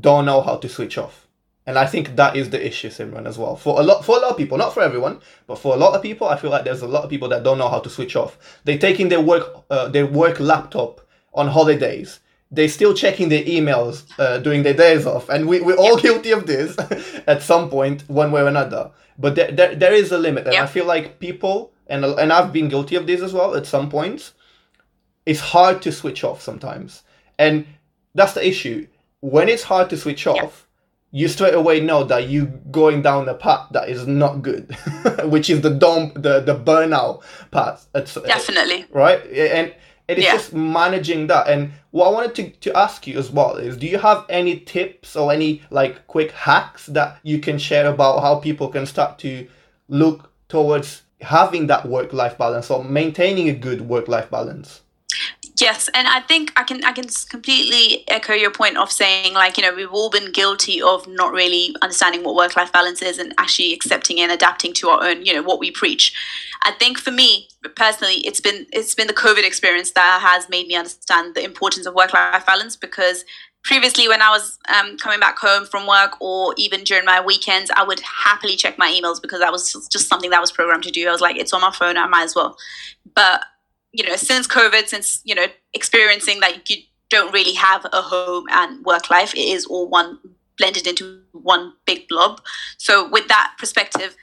don't 0.00 0.26
know 0.26 0.42
how 0.42 0.56
to 0.56 0.68
switch 0.68 0.96
off. 0.96 1.26
And 1.66 1.76
I 1.76 1.86
think 1.86 2.14
that 2.16 2.36
is 2.36 2.50
the 2.50 2.64
issue, 2.64 2.88
Simran, 2.88 3.26
as 3.26 3.38
well. 3.38 3.56
For 3.56 3.80
a 3.80 3.82
lot 3.82 4.04
for 4.04 4.18
a 4.18 4.20
lot 4.20 4.32
of 4.32 4.36
people, 4.36 4.58
not 4.58 4.74
for 4.74 4.82
everyone, 4.82 5.20
but 5.46 5.58
for 5.58 5.74
a 5.74 5.78
lot 5.78 5.94
of 5.94 6.02
people, 6.02 6.28
I 6.28 6.36
feel 6.36 6.50
like 6.50 6.64
there's 6.64 6.82
a 6.82 6.86
lot 6.86 7.04
of 7.04 7.10
people 7.10 7.28
that 7.30 7.42
don't 7.42 7.58
know 7.58 7.70
how 7.70 7.80
to 7.80 7.88
switch 7.88 8.16
off. 8.16 8.60
They 8.64 8.76
taking 8.76 9.08
their 9.08 9.22
work 9.22 9.64
uh, 9.70 9.88
their 9.88 10.06
work 10.06 10.38
laptop 10.38 11.00
on 11.32 11.48
holidays 11.48 12.20
they're 12.50 12.68
still 12.68 12.94
checking 12.94 13.28
their 13.28 13.42
emails 13.44 14.04
uh, 14.18 14.38
during 14.38 14.62
their 14.62 14.74
days 14.74 15.06
off. 15.06 15.28
And 15.28 15.48
we, 15.48 15.60
we're 15.60 15.76
all 15.76 15.96
guilty 15.96 16.30
of 16.30 16.46
this 16.46 16.76
at 17.26 17.42
some 17.42 17.68
point 17.68 18.02
one 18.08 18.32
way 18.32 18.42
or 18.42 18.48
another. 18.48 18.90
But 19.18 19.34
there, 19.34 19.50
there, 19.50 19.74
there 19.74 19.92
is 19.92 20.12
a 20.12 20.18
limit. 20.18 20.44
And 20.44 20.54
yep. 20.54 20.64
i 20.64 20.66
feel 20.66 20.84
like 20.84 21.18
people 21.18 21.72
and, 21.86 22.04
and 22.04 22.32
i've 22.32 22.52
been 22.52 22.68
guilty 22.68 22.96
of 22.96 23.06
this 23.06 23.20
as 23.20 23.32
well 23.32 23.54
at 23.54 23.66
some 23.66 23.90
points 23.90 24.32
it's 25.26 25.40
hard 25.40 25.82
to 25.82 25.92
switch 25.92 26.22
off 26.22 26.42
sometimes. 26.42 27.02
And 27.38 27.66
that's 28.14 28.34
the 28.34 28.46
issue. 28.46 28.86
When 29.20 29.48
it's 29.48 29.62
hard 29.62 29.90
to 29.90 29.96
switch 29.96 30.26
off 30.26 30.68
you 31.10 31.28
straight 31.28 31.54
away 31.54 31.78
know 31.78 32.02
that 32.02 32.28
you 32.28 32.46
going 32.72 33.00
down 33.00 33.28
a 33.28 33.34
path 33.34 33.68
that 33.70 33.88
is 33.88 34.04
not 34.04 34.42
good 34.42 34.76
which 35.26 35.48
is 35.48 35.60
the 35.60 35.70
dump 35.70 36.14
the 36.14 36.40
the 36.40 36.58
burnout 36.58 37.22
path. 37.52 37.88
Definitely. 37.92 38.86
Right? 38.90 39.24
And 39.32 39.74
it 40.08 40.18
is 40.18 40.24
Yeah. 40.24 40.32
just 40.32 40.52
managing 40.52 41.26
that. 41.28 41.48
And 41.48 41.72
what 41.90 42.08
I 42.08 42.10
wanted 42.10 42.34
to, 42.36 42.50
to 42.70 42.76
ask 42.76 43.06
you 43.06 43.18
as 43.18 43.30
well 43.30 43.56
is 43.56 43.76
do 43.76 43.86
you 43.86 43.98
have 43.98 44.24
any 44.28 44.60
tips 44.60 45.16
or 45.16 45.32
any 45.32 45.62
like 45.70 46.06
quick 46.06 46.30
hacks 46.32 46.86
that 46.86 47.18
you 47.22 47.38
can 47.38 47.58
share 47.58 47.86
about 47.88 48.20
how 48.20 48.36
people 48.36 48.68
can 48.68 48.86
start 48.86 49.18
to 49.20 49.46
look 49.88 50.30
towards 50.48 51.02
having 51.20 51.66
that 51.68 51.88
work 51.88 52.12
life 52.12 52.36
balance 52.36 52.70
or 52.70 52.84
maintaining 52.84 53.48
a 53.48 53.54
good 53.54 53.80
work 53.82 54.08
life 54.08 54.30
balance? 54.30 54.82
Yes, 55.60 55.88
and 55.94 56.08
I 56.08 56.20
think 56.20 56.52
I 56.56 56.64
can 56.64 56.82
I 56.84 56.90
can 56.90 57.06
completely 57.30 58.02
echo 58.08 58.32
your 58.32 58.50
point 58.50 58.76
of 58.76 58.90
saying 58.90 59.34
like 59.34 59.56
you 59.56 59.62
know 59.62 59.72
we've 59.72 59.92
all 59.92 60.10
been 60.10 60.32
guilty 60.32 60.82
of 60.82 61.06
not 61.06 61.32
really 61.32 61.76
understanding 61.80 62.24
what 62.24 62.34
work 62.34 62.56
life 62.56 62.72
balance 62.72 63.00
is 63.02 63.18
and 63.18 63.32
actually 63.38 63.72
accepting 63.72 64.18
and 64.20 64.32
adapting 64.32 64.72
to 64.74 64.88
our 64.88 65.04
own 65.04 65.24
you 65.24 65.32
know 65.32 65.42
what 65.42 65.60
we 65.60 65.70
preach. 65.70 66.12
I 66.64 66.72
think 66.72 66.98
for 66.98 67.12
me 67.12 67.48
personally, 67.76 68.16
it's 68.26 68.40
been 68.40 68.66
it's 68.72 68.96
been 68.96 69.06
the 69.06 69.14
COVID 69.14 69.46
experience 69.46 69.92
that 69.92 70.20
has 70.20 70.48
made 70.48 70.66
me 70.66 70.74
understand 70.74 71.36
the 71.36 71.44
importance 71.44 71.86
of 71.86 71.94
work 71.94 72.12
life 72.12 72.44
balance 72.44 72.74
because 72.74 73.24
previously 73.62 74.08
when 74.08 74.22
I 74.22 74.30
was 74.30 74.58
um, 74.76 74.98
coming 74.98 75.20
back 75.20 75.38
home 75.38 75.66
from 75.66 75.86
work 75.86 76.20
or 76.20 76.52
even 76.56 76.82
during 76.82 77.04
my 77.04 77.20
weekends, 77.20 77.70
I 77.76 77.84
would 77.84 78.00
happily 78.00 78.56
check 78.56 78.76
my 78.76 78.90
emails 78.90 79.22
because 79.22 79.40
that 79.40 79.52
was 79.52 79.88
just 79.90 80.08
something 80.08 80.30
that 80.30 80.40
was 80.40 80.52
programmed 80.52 80.84
to 80.84 80.90
do. 80.90 81.08
I 81.08 81.12
was 81.12 81.20
like, 81.20 81.36
it's 81.36 81.52
on 81.52 81.60
my 81.60 81.72
phone, 81.72 81.96
I 81.96 82.06
might 82.06 82.24
as 82.24 82.34
well. 82.34 82.56
But 83.14 83.42
you 83.94 84.06
know, 84.06 84.16
since 84.16 84.46
COVID, 84.46 84.88
since 84.88 85.22
you 85.24 85.34
know, 85.34 85.46
experiencing 85.72 86.40
that 86.40 86.68
you 86.68 86.78
don't 87.08 87.32
really 87.32 87.54
have 87.54 87.86
a 87.92 88.02
home 88.02 88.46
and 88.50 88.84
work 88.84 89.08
life, 89.08 89.34
it 89.34 89.46
is 89.46 89.64
all 89.66 89.88
one 89.88 90.18
blended 90.58 90.86
into 90.86 91.20
one 91.32 91.72
big 91.86 92.08
blob. 92.08 92.40
So 92.76 93.08
with 93.08 93.28
that 93.28 93.54
perspective, 93.58 94.16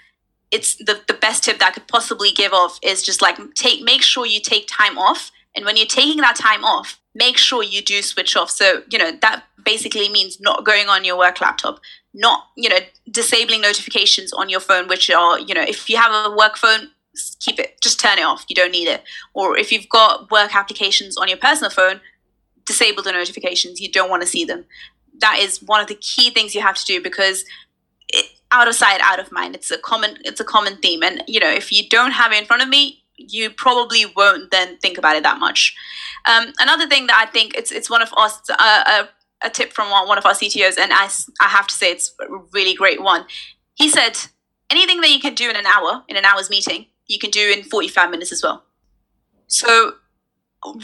it's 0.51 0.75
the, 0.75 1.01
the 1.07 1.13
best 1.13 1.45
tip 1.45 1.59
that 1.59 1.69
I 1.69 1.71
could 1.71 1.87
possibly 1.87 2.31
give 2.31 2.51
off 2.51 2.79
is 2.83 3.01
just 3.01 3.21
like 3.21 3.37
take 3.55 3.81
make 3.81 4.01
sure 4.01 4.25
you 4.25 4.41
take 4.41 4.67
time 4.69 4.97
off. 4.97 5.31
And 5.55 5.65
when 5.65 5.77
you're 5.77 5.85
taking 5.85 6.17
that 6.17 6.35
time 6.35 6.63
off, 6.65 6.99
make 7.15 7.37
sure 7.37 7.63
you 7.63 7.81
do 7.81 8.01
switch 8.01 8.35
off. 8.35 8.49
So, 8.49 8.83
you 8.89 8.97
know, 8.97 9.11
that 9.21 9.43
basically 9.63 10.09
means 10.09 10.39
not 10.39 10.65
going 10.65 10.87
on 10.87 11.05
your 11.05 11.17
work 11.17 11.41
laptop, 11.41 11.79
not, 12.13 12.47
you 12.55 12.69
know, 12.69 12.79
disabling 13.09 13.61
notifications 13.61 14.33
on 14.33 14.49
your 14.49 14.61
phone, 14.61 14.87
which 14.87 15.09
are, 15.09 15.39
you 15.39 15.53
know, 15.53 15.61
if 15.63 15.89
you 15.89 15.97
have 15.97 16.11
a 16.11 16.35
work 16.35 16.57
phone, 16.57 16.89
keep 17.39 17.59
it, 17.59 17.79
just 17.81 17.99
turn 17.99 18.19
it 18.19 18.23
off. 18.23 18.45
You 18.47 18.55
don't 18.55 18.71
need 18.71 18.87
it. 18.87 19.03
Or 19.33 19.57
if 19.57 19.71
you've 19.71 19.89
got 19.89 20.31
work 20.31 20.55
applications 20.55 21.17
on 21.17 21.27
your 21.27 21.37
personal 21.37 21.69
phone, 21.69 22.01
disable 22.65 23.03
the 23.03 23.11
notifications. 23.11 23.81
You 23.81 23.91
don't 23.91 24.09
want 24.09 24.21
to 24.21 24.27
see 24.27 24.45
them. 24.45 24.65
That 25.19 25.39
is 25.39 25.61
one 25.61 25.81
of 25.81 25.87
the 25.87 25.95
key 25.95 26.29
things 26.29 26.55
you 26.55 26.61
have 26.61 26.75
to 26.75 26.85
do 26.85 27.01
because 27.01 27.43
it, 28.09 28.25
out 28.51 28.67
of 28.67 28.75
sight, 28.75 29.01
out 29.01 29.19
of 29.19 29.31
mind. 29.31 29.55
It's 29.55 29.71
a 29.71 29.77
common 29.77 30.17
it's 30.23 30.39
a 30.39 30.45
common 30.45 30.77
theme. 30.77 31.03
And 31.03 31.23
you 31.27 31.39
know, 31.39 31.49
if 31.49 31.71
you 31.71 31.87
don't 31.89 32.11
have 32.11 32.31
it 32.31 32.39
in 32.39 32.45
front 32.45 32.63
of 32.63 32.69
me, 32.69 33.03
you 33.17 33.49
probably 33.49 34.05
won't 34.15 34.51
then 34.51 34.77
think 34.77 34.97
about 34.97 35.15
it 35.15 35.23
that 35.23 35.39
much. 35.39 35.75
Um, 36.25 36.53
another 36.59 36.87
thing 36.87 37.07
that 37.07 37.25
I 37.27 37.29
think 37.31 37.55
it's 37.55 37.71
it's 37.71 37.89
one 37.89 38.01
of 38.01 38.11
us 38.17 38.41
uh, 38.49 39.05
a, 39.43 39.47
a 39.47 39.49
tip 39.49 39.73
from 39.73 39.89
one 39.89 40.17
of 40.17 40.25
our 40.25 40.33
CTOs, 40.33 40.77
and 40.77 40.91
I, 40.93 41.09
I 41.39 41.49
have 41.49 41.67
to 41.67 41.75
say 41.75 41.91
it's 41.91 42.13
a 42.19 42.25
really 42.51 42.73
great 42.73 43.01
one. 43.01 43.25
He 43.75 43.89
said 43.89 44.17
anything 44.69 45.01
that 45.01 45.09
you 45.09 45.19
can 45.19 45.35
do 45.35 45.49
in 45.49 45.55
an 45.55 45.65
hour 45.65 46.03
in 46.07 46.17
an 46.17 46.25
hour's 46.25 46.49
meeting, 46.49 46.87
you 47.07 47.19
can 47.19 47.29
do 47.29 47.53
in 47.55 47.63
forty 47.63 47.87
five 47.87 48.09
minutes 48.09 48.31
as 48.31 48.43
well. 48.43 48.63
So 49.47 49.95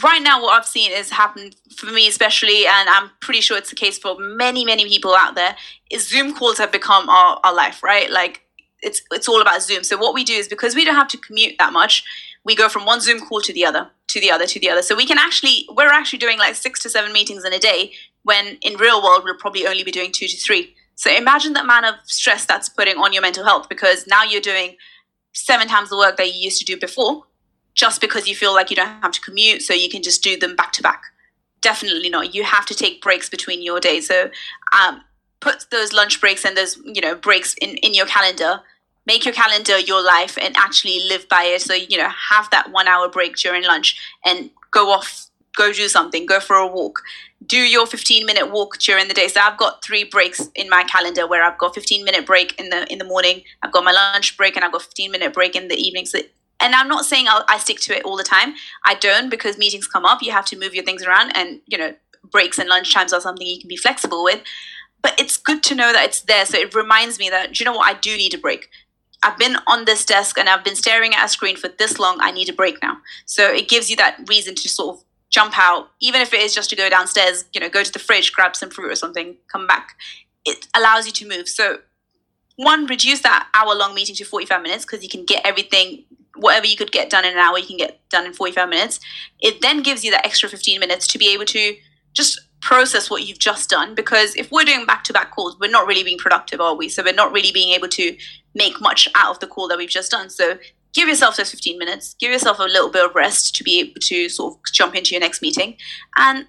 right 0.02 0.20
now 0.20 0.42
what 0.42 0.58
i've 0.58 0.66
seen 0.66 0.90
is 0.90 1.08
happen 1.08 1.52
for 1.76 1.86
me 1.86 2.08
especially 2.08 2.66
and 2.66 2.88
i'm 2.88 3.08
pretty 3.20 3.40
sure 3.40 3.56
it's 3.56 3.70
the 3.70 3.76
case 3.76 3.96
for 3.96 4.16
many 4.18 4.64
many 4.64 4.84
people 4.88 5.14
out 5.14 5.36
there 5.36 5.54
is 5.88 6.08
zoom 6.08 6.34
calls 6.34 6.58
have 6.58 6.72
become 6.72 7.08
our, 7.08 7.38
our 7.44 7.54
life 7.54 7.80
right? 7.82 8.10
Like 8.10 8.42
it's 8.80 9.02
it's 9.10 9.28
all 9.28 9.40
about 9.40 9.62
zoom. 9.62 9.82
So 9.82 9.96
what 9.96 10.14
we 10.14 10.24
do 10.24 10.34
is 10.34 10.48
because 10.48 10.74
we 10.74 10.84
don't 10.84 10.94
have 10.94 11.08
to 11.08 11.18
commute 11.18 11.56
that 11.58 11.72
much 11.72 12.04
we 12.44 12.54
go 12.54 12.68
from 12.68 12.86
one 12.86 13.00
zoom 13.00 13.20
call 13.20 13.40
to 13.42 13.52
the 13.52 13.64
other 13.64 13.90
to 14.08 14.20
the 14.20 14.30
other 14.30 14.46
to 14.46 14.60
the 14.60 14.70
other. 14.70 14.82
So 14.82 14.96
we 14.96 15.06
can 15.06 15.18
actually 15.18 15.66
we're 15.74 15.92
actually 15.92 16.18
doing 16.18 16.38
like 16.38 16.54
six 16.54 16.80
to 16.82 16.90
seven 16.90 17.12
meetings 17.12 17.44
in 17.44 17.52
a 17.52 17.58
day 17.58 17.92
when 18.22 18.58
in 18.62 18.74
real 18.76 19.02
world 19.02 19.22
we'll 19.24 19.36
probably 19.36 19.66
only 19.66 19.84
be 19.84 19.90
doing 19.90 20.12
two 20.12 20.26
to 20.28 20.36
three. 20.36 20.74
So 20.94 21.14
imagine 21.14 21.52
the 21.52 21.60
amount 21.60 21.86
of 21.86 21.94
stress 22.04 22.44
that's 22.44 22.68
putting 22.68 22.96
on 22.96 23.12
your 23.12 23.22
mental 23.22 23.44
health 23.44 23.68
because 23.68 24.06
now 24.06 24.24
you're 24.24 24.40
doing 24.40 24.76
seven 25.32 25.68
times 25.68 25.90
the 25.90 25.96
work 25.96 26.16
that 26.16 26.34
you 26.34 26.40
used 26.40 26.58
to 26.58 26.64
do 26.64 26.76
before 26.76 27.24
just 27.74 28.00
because 28.00 28.26
you 28.26 28.34
feel 28.34 28.52
like 28.52 28.70
you 28.70 28.76
don't 28.76 29.02
have 29.02 29.12
to 29.12 29.20
commute 29.20 29.62
so 29.62 29.72
you 29.72 29.88
can 29.88 30.02
just 30.02 30.22
do 30.22 30.36
them 30.36 30.56
back 30.56 30.72
to 30.72 30.82
back. 30.82 31.00
Definitely 31.60 32.10
not. 32.10 32.34
You 32.34 32.42
have 32.42 32.66
to 32.66 32.74
take 32.74 33.00
breaks 33.00 33.28
between 33.28 33.62
your 33.62 33.78
days. 33.78 34.08
So 34.08 34.30
um, 34.72 35.02
put 35.40 35.66
those 35.70 35.92
lunch 35.92 36.20
breaks 36.20 36.44
and 36.44 36.56
those 36.56 36.76
you 36.84 37.00
know 37.00 37.14
breaks 37.14 37.54
in, 37.60 37.76
in 37.78 37.94
your 37.94 38.06
calendar. 38.06 38.60
Make 39.06 39.24
your 39.24 39.32
calendar 39.32 39.78
your 39.78 40.04
life 40.04 40.36
and 40.40 40.56
actually 40.56 41.00
live 41.08 41.28
by 41.28 41.44
it. 41.44 41.62
So 41.62 41.74
you 41.74 41.96
know 41.96 42.08
have 42.08 42.50
that 42.50 42.72
one 42.72 42.88
hour 42.88 43.08
break 43.08 43.36
during 43.36 43.62
lunch 43.64 43.96
and 44.24 44.50
go 44.72 44.90
off 44.90 45.27
go 45.58 45.72
do 45.72 45.88
something 45.88 46.24
go 46.24 46.40
for 46.40 46.56
a 46.56 46.66
walk 46.66 47.02
do 47.44 47.58
your 47.58 47.86
15 47.86 48.24
minute 48.24 48.50
walk 48.50 48.78
during 48.78 49.08
the 49.08 49.14
day 49.14 49.28
so 49.28 49.40
i've 49.40 49.58
got 49.58 49.84
three 49.84 50.04
breaks 50.04 50.48
in 50.54 50.68
my 50.68 50.84
calendar 50.84 51.26
where 51.26 51.42
i've 51.42 51.58
got 51.58 51.74
15 51.74 52.04
minute 52.04 52.24
break 52.24 52.58
in 52.60 52.70
the 52.70 52.80
in 52.92 52.98
the 52.98 53.04
morning 53.04 53.42
i've 53.62 53.72
got 53.72 53.84
my 53.84 53.92
lunch 53.92 54.36
break 54.36 54.56
and 54.56 54.64
i've 54.64 54.72
got 54.72 54.82
15 54.82 55.10
minute 55.10 55.32
break 55.32 55.56
in 55.56 55.68
the 55.68 55.76
evening 55.76 56.06
so 56.06 56.20
and 56.60 56.74
I'm 56.74 56.88
not 56.88 57.04
saying 57.04 57.26
I'll, 57.28 57.44
I 57.48 57.58
stick 57.58 57.80
to 57.80 57.96
it 57.96 58.04
all 58.04 58.16
the 58.16 58.24
time. 58.24 58.54
I 58.84 58.94
don't 58.94 59.30
because 59.30 59.58
meetings 59.58 59.86
come 59.86 60.04
up. 60.04 60.22
You 60.22 60.32
have 60.32 60.46
to 60.46 60.58
move 60.58 60.74
your 60.74 60.84
things 60.84 61.04
around, 61.04 61.36
and 61.36 61.60
you 61.66 61.78
know 61.78 61.94
breaks 62.30 62.58
and 62.58 62.68
lunch 62.68 62.92
times 62.92 63.12
are 63.12 63.20
something 63.20 63.46
you 63.46 63.60
can 63.60 63.68
be 63.68 63.76
flexible 63.76 64.24
with. 64.24 64.42
But 65.00 65.18
it's 65.20 65.36
good 65.36 65.62
to 65.64 65.74
know 65.74 65.92
that 65.92 66.04
it's 66.04 66.22
there, 66.22 66.44
so 66.44 66.58
it 66.58 66.74
reminds 66.74 67.18
me 67.18 67.30
that 67.30 67.58
you 67.58 67.64
know 67.64 67.72
what 67.72 67.88
I 67.88 67.98
do 67.98 68.16
need 68.16 68.34
a 68.34 68.38
break. 68.38 68.68
I've 69.22 69.38
been 69.38 69.56
on 69.66 69.84
this 69.84 70.04
desk 70.04 70.38
and 70.38 70.48
I've 70.48 70.64
been 70.64 70.76
staring 70.76 71.12
at 71.12 71.24
a 71.24 71.28
screen 71.28 71.56
for 71.56 71.68
this 71.68 71.98
long. 71.98 72.18
I 72.20 72.30
need 72.30 72.48
a 72.48 72.52
break 72.52 72.80
now. 72.82 72.98
So 73.26 73.52
it 73.52 73.68
gives 73.68 73.90
you 73.90 73.96
that 73.96 74.20
reason 74.28 74.54
to 74.54 74.68
sort 74.68 74.96
of 74.96 75.04
jump 75.30 75.58
out, 75.58 75.90
even 76.00 76.20
if 76.20 76.32
it 76.32 76.40
is 76.40 76.54
just 76.54 76.70
to 76.70 76.76
go 76.76 76.88
downstairs. 76.88 77.44
You 77.52 77.60
know, 77.60 77.68
go 77.68 77.82
to 77.82 77.92
the 77.92 77.98
fridge, 77.98 78.32
grab 78.32 78.56
some 78.56 78.70
fruit 78.70 78.90
or 78.90 78.96
something, 78.96 79.36
come 79.52 79.66
back. 79.66 79.96
It 80.44 80.66
allows 80.74 81.06
you 81.06 81.12
to 81.12 81.28
move. 81.28 81.48
So 81.48 81.78
one, 82.56 82.86
reduce 82.86 83.20
that 83.20 83.48
hour 83.54 83.74
long 83.74 83.94
meeting 83.94 84.14
to 84.16 84.24
45 84.24 84.62
minutes 84.62 84.84
because 84.84 85.02
you 85.02 85.08
can 85.08 85.24
get 85.24 85.46
everything 85.46 86.04
whatever 86.38 86.66
you 86.66 86.76
could 86.76 86.92
get 86.92 87.10
done 87.10 87.24
in 87.24 87.32
an 87.32 87.38
hour, 87.38 87.58
you 87.58 87.66
can 87.66 87.76
get 87.76 88.00
done 88.10 88.26
in 88.26 88.32
45 88.32 88.68
minutes. 88.68 89.00
It 89.40 89.60
then 89.60 89.82
gives 89.82 90.04
you 90.04 90.10
that 90.12 90.24
extra 90.24 90.48
15 90.48 90.80
minutes 90.80 91.06
to 91.08 91.18
be 91.18 91.32
able 91.32 91.44
to 91.46 91.76
just 92.12 92.40
process 92.60 93.10
what 93.10 93.26
you've 93.26 93.38
just 93.38 93.70
done. 93.70 93.94
Because 93.94 94.34
if 94.36 94.50
we're 94.50 94.64
doing 94.64 94.86
back 94.86 95.04
to 95.04 95.12
back 95.12 95.30
calls, 95.30 95.58
we're 95.58 95.70
not 95.70 95.86
really 95.86 96.04
being 96.04 96.18
productive, 96.18 96.60
are 96.60 96.74
we? 96.74 96.88
So 96.88 97.02
we're 97.02 97.12
not 97.12 97.32
really 97.32 97.52
being 97.52 97.74
able 97.74 97.88
to 97.88 98.16
make 98.54 98.80
much 98.80 99.08
out 99.14 99.30
of 99.30 99.40
the 99.40 99.46
call 99.46 99.68
that 99.68 99.78
we've 99.78 99.88
just 99.88 100.10
done. 100.10 100.30
So 100.30 100.58
give 100.98 101.08
yourself 101.08 101.36
those 101.36 101.50
15 101.50 101.78
minutes, 101.78 102.14
give 102.18 102.32
yourself 102.32 102.58
a 102.58 102.64
little 102.64 102.90
bit 102.90 103.04
of 103.04 103.14
rest 103.14 103.54
to 103.56 103.64
be 103.64 103.80
able 103.80 104.00
to 104.00 104.28
sort 104.28 104.54
of 104.54 104.60
jump 104.72 104.94
into 104.94 105.12
your 105.12 105.20
next 105.20 105.40
meeting. 105.40 105.76
And 106.16 106.46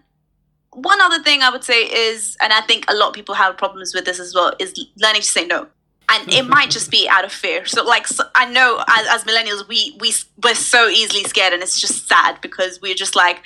one 0.73 0.99
other 1.01 1.21
thing 1.21 1.41
I 1.41 1.49
would 1.49 1.63
say 1.63 1.83
is, 1.83 2.35
and 2.41 2.51
I 2.51 2.61
think 2.61 2.85
a 2.89 2.95
lot 2.95 3.09
of 3.09 3.13
people 3.13 3.35
have 3.35 3.57
problems 3.57 3.93
with 3.93 4.05
this 4.05 4.19
as 4.19 4.33
well, 4.33 4.53
is 4.59 4.73
learning 4.97 5.21
to 5.21 5.27
say 5.27 5.45
no 5.45 5.67
and 6.11 6.27
it 6.27 6.41
mm-hmm. 6.41 6.49
might 6.49 6.71
just 6.71 6.89
be 6.89 7.07
out 7.07 7.23
of 7.23 7.31
fear. 7.31 7.65
So, 7.67 7.83
like, 7.83 8.07
so 8.07 8.23
I 8.35 8.49
know 8.51 8.83
as, 8.87 9.07
as 9.07 9.23
millennials, 9.25 9.67
we 9.67 9.95
we 9.99 10.11
we're 10.43 10.55
so 10.55 10.87
easily 10.87 11.23
scared, 11.23 11.53
and 11.53 11.61
it's 11.61 11.79
just 11.79 12.07
sad 12.07 12.41
because 12.41 12.81
we're 12.81 12.95
just 12.95 13.15
like, 13.15 13.43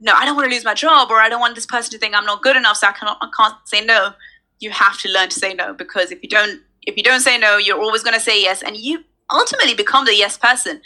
no, 0.00 0.14
I 0.14 0.24
don't 0.24 0.34
want 0.34 0.48
to 0.48 0.54
lose 0.54 0.64
my 0.64 0.74
job, 0.74 1.10
or 1.10 1.20
I 1.20 1.28
don't 1.28 1.40
want 1.40 1.54
this 1.54 1.66
person 1.66 1.90
to 1.92 1.98
think 1.98 2.14
I'm 2.14 2.24
not 2.24 2.42
good 2.42 2.56
enough, 2.56 2.78
so 2.78 2.86
I 2.86 2.92
cannot, 2.92 3.18
I 3.20 3.28
can't 3.36 3.56
say 3.66 3.84
no. 3.84 4.14
You 4.60 4.70
have 4.70 4.98
to 5.00 5.10
learn 5.10 5.28
to 5.28 5.38
say 5.38 5.52
no 5.52 5.74
because 5.74 6.10
if 6.10 6.22
you 6.22 6.28
don't, 6.28 6.62
if 6.86 6.96
you 6.96 7.02
don't 7.02 7.20
say 7.20 7.36
no, 7.36 7.58
you're 7.58 7.80
always 7.80 8.02
going 8.02 8.14
to 8.14 8.20
say 8.20 8.40
yes, 8.40 8.62
and 8.62 8.76
you 8.76 9.04
ultimately 9.32 9.74
become 9.74 10.04
the 10.04 10.14
yes 10.14 10.36
person. 10.36 10.80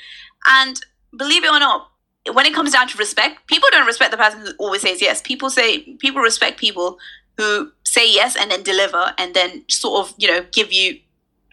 And 0.47 0.81
believe 1.17 1.45
it 1.45 1.53
or 1.53 1.59
not, 1.59 1.91
when 2.33 2.47
it 2.47 2.55
comes 2.55 2.73
down 2.73 2.89
to 2.89 2.99
respect, 2.99 3.47
people 3.47 3.69
don't 3.73 3.87
respect 3.87 4.11
the 4.11 4.17
person 4.17 4.41
who 4.41 4.53
always 4.59 4.83
says 4.83 5.03
yes. 5.03 5.21
People 5.23 5.51
say 5.51 5.81
people 5.99 6.23
respect 6.23 6.59
people 6.59 6.99
who 7.37 7.73
say 7.85 8.13
yes 8.13 8.37
and 8.37 8.51
then 8.51 8.63
deliver 8.63 9.13
and 9.19 9.35
then 9.35 9.65
sort 9.69 10.07
of 10.07 10.15
you 10.19 10.29
know 10.29 10.45
give 10.53 10.73
you 10.73 10.99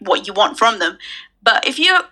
what 0.00 0.26
you 0.26 0.32
want 0.32 0.58
from 0.58 0.78
them. 0.78 0.98
But 1.42 1.66
if 1.66 1.78
you're 1.78 2.02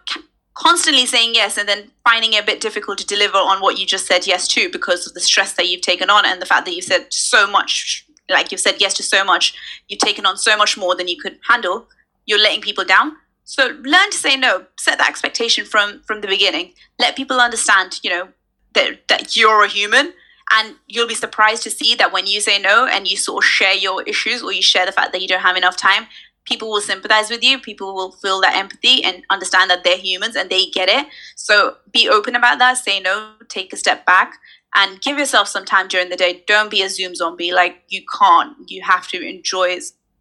constantly 0.54 1.06
saying 1.06 1.34
yes 1.34 1.56
and 1.56 1.68
then 1.68 1.90
finding 2.04 2.32
it 2.32 2.42
a 2.42 2.46
bit 2.46 2.60
difficult 2.60 2.98
to 2.98 3.06
deliver 3.06 3.38
on 3.38 3.60
what 3.60 3.78
you 3.78 3.86
just 3.86 4.06
said 4.06 4.26
yes 4.26 4.48
to 4.48 4.68
because 4.70 5.06
of 5.06 5.14
the 5.14 5.20
stress 5.20 5.52
that 5.52 5.68
you've 5.68 5.82
taken 5.82 6.10
on 6.10 6.26
and 6.26 6.42
the 6.42 6.46
fact 6.46 6.66
that 6.66 6.74
you've 6.74 6.84
said 6.84 7.06
so 7.12 7.48
much, 7.48 8.04
like 8.28 8.50
you've 8.50 8.60
said 8.60 8.74
yes 8.80 8.94
to 8.94 9.02
so 9.02 9.24
much, 9.24 9.54
you've 9.88 10.00
taken 10.00 10.26
on 10.26 10.36
so 10.36 10.56
much 10.56 10.76
more 10.76 10.96
than 10.96 11.06
you 11.06 11.16
could 11.16 11.38
handle, 11.48 11.86
you're 12.26 12.40
letting 12.40 12.60
people 12.60 12.84
down. 12.84 13.12
So 13.48 13.68
learn 13.82 14.10
to 14.10 14.18
say 14.18 14.36
no. 14.36 14.66
Set 14.78 14.98
that 14.98 15.08
expectation 15.08 15.64
from 15.64 16.02
from 16.02 16.20
the 16.20 16.28
beginning. 16.28 16.74
Let 16.98 17.16
people 17.16 17.40
understand, 17.40 17.98
you 18.02 18.10
know, 18.10 18.28
that 18.74 19.08
that 19.08 19.36
you're 19.36 19.64
a 19.64 19.68
human 19.68 20.12
and 20.52 20.74
you'll 20.86 21.08
be 21.08 21.14
surprised 21.14 21.62
to 21.62 21.70
see 21.70 21.94
that 21.94 22.12
when 22.12 22.26
you 22.26 22.42
say 22.42 22.58
no 22.58 22.86
and 22.86 23.08
you 23.08 23.16
sort 23.16 23.42
of 23.42 23.48
share 23.48 23.72
your 23.72 24.02
issues 24.02 24.42
or 24.42 24.52
you 24.52 24.60
share 24.60 24.84
the 24.84 24.92
fact 24.92 25.12
that 25.12 25.22
you 25.22 25.28
don't 25.28 25.40
have 25.40 25.56
enough 25.56 25.78
time 25.78 26.06
people 26.44 26.70
will 26.70 26.80
sympathize 26.80 27.28
with 27.28 27.42
you 27.44 27.58
people 27.58 27.94
will 27.94 28.12
feel 28.12 28.40
that 28.40 28.56
empathy 28.56 29.04
and 29.04 29.24
understand 29.28 29.70
that 29.70 29.84
they're 29.84 29.98
humans 29.98 30.36
and 30.36 30.48
they 30.48 30.66
get 30.70 30.88
it 30.88 31.06
so 31.36 31.76
be 31.92 32.08
open 32.08 32.34
about 32.34 32.58
that 32.58 32.78
say 32.78 32.98
no 32.98 33.34
take 33.50 33.74
a 33.74 33.76
step 33.76 34.06
back 34.06 34.38
and 34.74 35.02
give 35.02 35.18
yourself 35.18 35.48
some 35.48 35.66
time 35.66 35.86
during 35.86 36.08
the 36.08 36.16
day 36.16 36.42
don't 36.46 36.70
be 36.70 36.80
a 36.80 36.88
zoom 36.88 37.14
zombie 37.14 37.52
like 37.52 37.82
you 37.88 38.02
can't 38.18 38.56
you 38.66 38.82
have 38.82 39.06
to 39.06 39.20
enjoy 39.20 39.78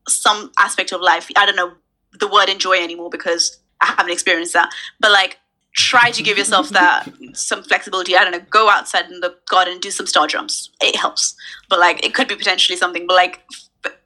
some 0.10 0.52
aspect 0.60 0.92
of 0.92 1.00
life 1.00 1.30
i 1.38 1.46
don't 1.46 1.56
know 1.56 1.72
the 2.20 2.28
word 2.28 2.50
enjoy 2.50 2.78
anymore 2.82 3.10
because 3.10 3.60
i 3.82 3.86
haven't 3.86 4.12
experienced 4.12 4.54
that 4.54 4.70
but 5.00 5.12
like 5.12 5.38
try 5.78 6.10
to 6.10 6.24
give 6.24 6.38
yourself 6.38 6.70
that 6.70 7.08
some 7.34 7.64
flexibility. 7.64 8.18
I 8.18 8.24
don't 8.24 8.32
know, 8.32 8.46
go 8.50 8.70
outside 8.70 9.10
in 9.12 9.22
the 9.22 9.36
garden, 9.48 9.80
do 9.80 9.92
some 9.92 10.08
star 10.08 10.28
jumps. 10.28 10.70
It 10.82 10.96
helps, 10.96 11.36
but 11.70 11.80
like 11.80 12.04
it 12.04 12.14
could 12.14 12.28
be 12.28 12.36
potentially 12.36 12.78
something. 12.78 13.08
But 13.08 13.14
like, 13.14 13.44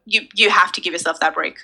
you 0.06 0.28
you 0.36 0.50
have 0.50 0.72
to 0.74 0.82
give 0.82 0.94
yourself 0.94 1.20
that 1.22 1.34
break. 1.34 1.58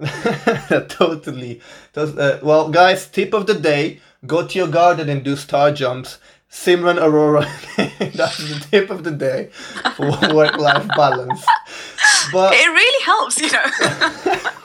totally. 0.88 1.60
Uh, 1.94 2.38
well, 2.42 2.70
guys, 2.70 3.06
tip 3.06 3.32
of 3.32 3.46
the 3.46 3.54
day: 3.54 4.00
go 4.26 4.46
to 4.46 4.58
your 4.58 4.68
garden 4.68 5.08
and 5.08 5.22
do 5.22 5.36
star 5.36 5.72
jumps. 5.72 6.18
Simran 6.50 7.00
Aurora. 7.00 7.46
that's 8.14 8.36
the 8.36 8.66
tip 8.70 8.90
of 8.90 9.04
the 9.04 9.10
day 9.10 9.48
for 9.96 10.10
work-life 10.34 10.86
balance. 10.88 11.46
But 12.30 12.52
it 12.52 12.68
really 12.68 13.04
helps, 13.06 13.40
you 13.40 13.50
know. 13.50 14.60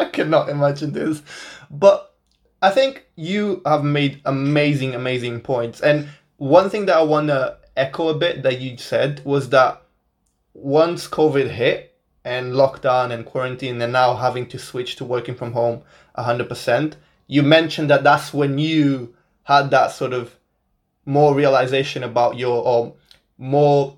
I 0.06 0.06
cannot 0.06 0.48
imagine 0.48 0.92
this, 0.92 1.22
but 1.70 2.14
I 2.62 2.70
think 2.70 3.06
you 3.16 3.62
have 3.66 3.84
made 3.84 4.20
amazing, 4.24 4.94
amazing 4.94 5.40
points. 5.40 5.80
And 5.80 6.08
one 6.38 6.70
thing 6.70 6.86
that 6.86 6.96
I 6.96 7.02
want 7.02 7.28
to 7.28 7.58
echo 7.76 8.08
a 8.08 8.14
bit 8.14 8.42
that 8.42 8.60
you 8.60 8.78
said 8.78 9.22
was 9.24 9.50
that 9.50 9.82
once 10.54 11.06
COVID 11.06 11.48
hit 11.50 11.98
and 12.24 12.52
lockdown 12.52 13.12
and 13.12 13.24
quarantine, 13.24 13.80
and 13.80 13.92
now 13.92 14.14
having 14.14 14.46
to 14.48 14.58
switch 14.58 14.96
to 14.96 15.04
working 15.04 15.34
from 15.34 15.52
home 15.52 15.82
100%, 16.18 16.94
you 17.26 17.42
mentioned 17.42 17.88
that 17.90 18.04
that's 18.04 18.34
when 18.34 18.58
you 18.58 19.14
had 19.44 19.70
that 19.70 19.92
sort 19.92 20.12
of 20.12 20.36
more 21.06 21.34
realization 21.34 22.02
about 22.02 22.36
your, 22.36 22.62
or 22.62 22.94
more 23.38 23.96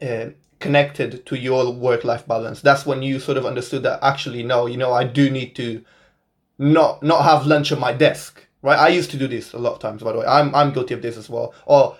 uh, 0.00 0.26
connected 0.62 1.26
to 1.26 1.36
your 1.36 1.70
work 1.72 2.04
life 2.04 2.26
balance. 2.26 2.62
That's 2.62 2.86
when 2.86 3.02
you 3.02 3.18
sort 3.18 3.36
of 3.36 3.44
understood 3.44 3.82
that 3.82 3.98
actually, 4.02 4.42
no, 4.44 4.66
you 4.66 4.76
know, 4.76 4.92
I 4.92 5.04
do 5.04 5.28
need 5.28 5.54
to 5.56 5.84
not 6.58 7.02
not 7.02 7.24
have 7.24 7.46
lunch 7.46 7.72
at 7.72 7.78
my 7.78 7.92
desk, 7.92 8.46
right? 8.62 8.78
I 8.78 8.88
used 8.88 9.10
to 9.10 9.18
do 9.18 9.26
this 9.26 9.52
a 9.52 9.58
lot 9.58 9.74
of 9.74 9.80
times, 9.80 10.02
by 10.02 10.12
the 10.12 10.20
way. 10.20 10.26
I'm 10.26 10.54
I'm 10.54 10.72
guilty 10.72 10.94
of 10.94 11.02
this 11.02 11.16
as 11.16 11.28
well. 11.28 11.52
Or 11.66 11.96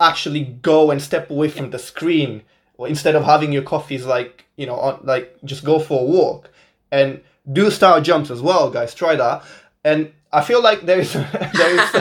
actually 0.00 0.44
go 0.44 0.90
and 0.90 1.00
step 1.00 1.30
away 1.30 1.48
from 1.48 1.70
the 1.70 1.78
screen, 1.78 2.42
or 2.78 2.88
instead 2.88 3.14
of 3.14 3.24
having 3.24 3.52
your 3.52 3.62
coffees, 3.62 4.06
like 4.06 4.46
you 4.56 4.66
know, 4.66 4.76
on, 4.76 5.00
like 5.04 5.36
just 5.44 5.62
go 5.64 5.78
for 5.78 6.00
a 6.00 6.04
walk 6.04 6.50
and 6.90 7.20
do 7.52 7.70
star 7.70 8.00
jumps 8.00 8.30
as 8.30 8.40
well, 8.40 8.70
guys. 8.70 8.94
Try 8.94 9.16
that. 9.16 9.44
And 9.84 10.12
I 10.32 10.42
feel 10.42 10.62
like 10.62 10.86
there 10.86 11.00
is 11.00 11.12
there 11.60 11.80
is 11.80 11.92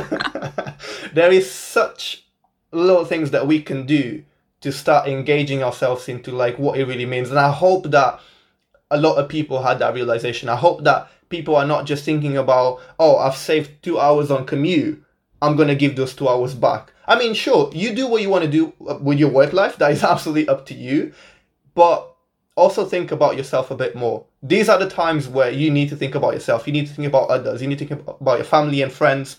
there 1.14 1.32
is 1.32 1.52
such 1.52 2.24
little 2.72 3.06
things 3.06 3.32
that 3.32 3.48
we 3.48 3.62
can 3.62 3.86
do 3.86 4.24
to 4.66 4.72
start 4.72 5.08
engaging 5.08 5.62
ourselves 5.62 6.10
into 6.10 6.32
like 6.32 6.58
what 6.58 6.80
it 6.80 6.86
really 6.86 7.06
means. 7.06 7.30
And 7.30 7.38
I 7.38 7.52
hope 7.52 7.92
that 7.92 8.20
a 8.90 9.00
lot 9.00 9.18
of 9.18 9.30
people 9.30 9.62
had 9.62 9.78
that 9.78 9.94
realization. 9.94 10.50
I 10.50 10.56
hope 10.56 10.84
that 10.86 11.08
people 11.30 11.56
are 11.56 11.68
not 11.68 11.86
just 11.86 12.04
thinking 12.04 12.36
about, 12.36 12.82
oh, 12.98 13.18
I've 13.18 13.36
saved 13.36 13.84
two 13.84 14.00
hours 14.00 14.32
on 14.32 14.48
commute. 14.48 15.04
I'm 15.40 15.56
to 15.56 15.76
give 15.76 15.96
those 15.96 16.16
two 16.16 16.28
hours 16.28 16.56
back. 16.56 16.92
I 17.08 17.16
mean, 17.16 17.36
sure, 17.36 17.70
you 17.76 17.94
do 17.94 18.08
what 18.08 18.24
you 18.24 18.30
want 18.30 18.44
to 18.44 18.50
do 18.50 18.74
uh, 18.88 18.98
with 19.00 19.20
your 19.20 19.30
work 19.30 19.54
life. 19.54 19.78
That 19.78 19.92
is 19.92 20.04
absolutely 20.16 20.48
up 20.50 20.66
to 20.66 20.74
you. 20.74 21.14
But 21.76 22.12
also 22.56 22.86
think 22.86 23.12
about 23.12 23.38
yourself 23.38 23.70
a 23.70 23.76
bit 23.76 23.96
more. 23.96 24.26
These 24.42 24.68
are 24.68 24.80
the 24.80 24.90
times 24.90 25.28
where 25.28 25.52
you 25.52 25.70
need 25.70 25.90
to 25.90 25.96
think 25.96 26.16
about 26.16 26.34
yourself. 26.34 26.66
You 26.66 26.74
need 26.74 26.88
to 26.88 26.94
think 26.94 27.08
about 27.08 27.30
others. 27.30 27.62
You 27.62 27.68
need 27.68 27.78
to 27.80 27.86
think 27.86 28.02
about 28.08 28.40
your 28.40 28.46
family 28.46 28.82
and 28.82 28.92
friends 28.92 29.38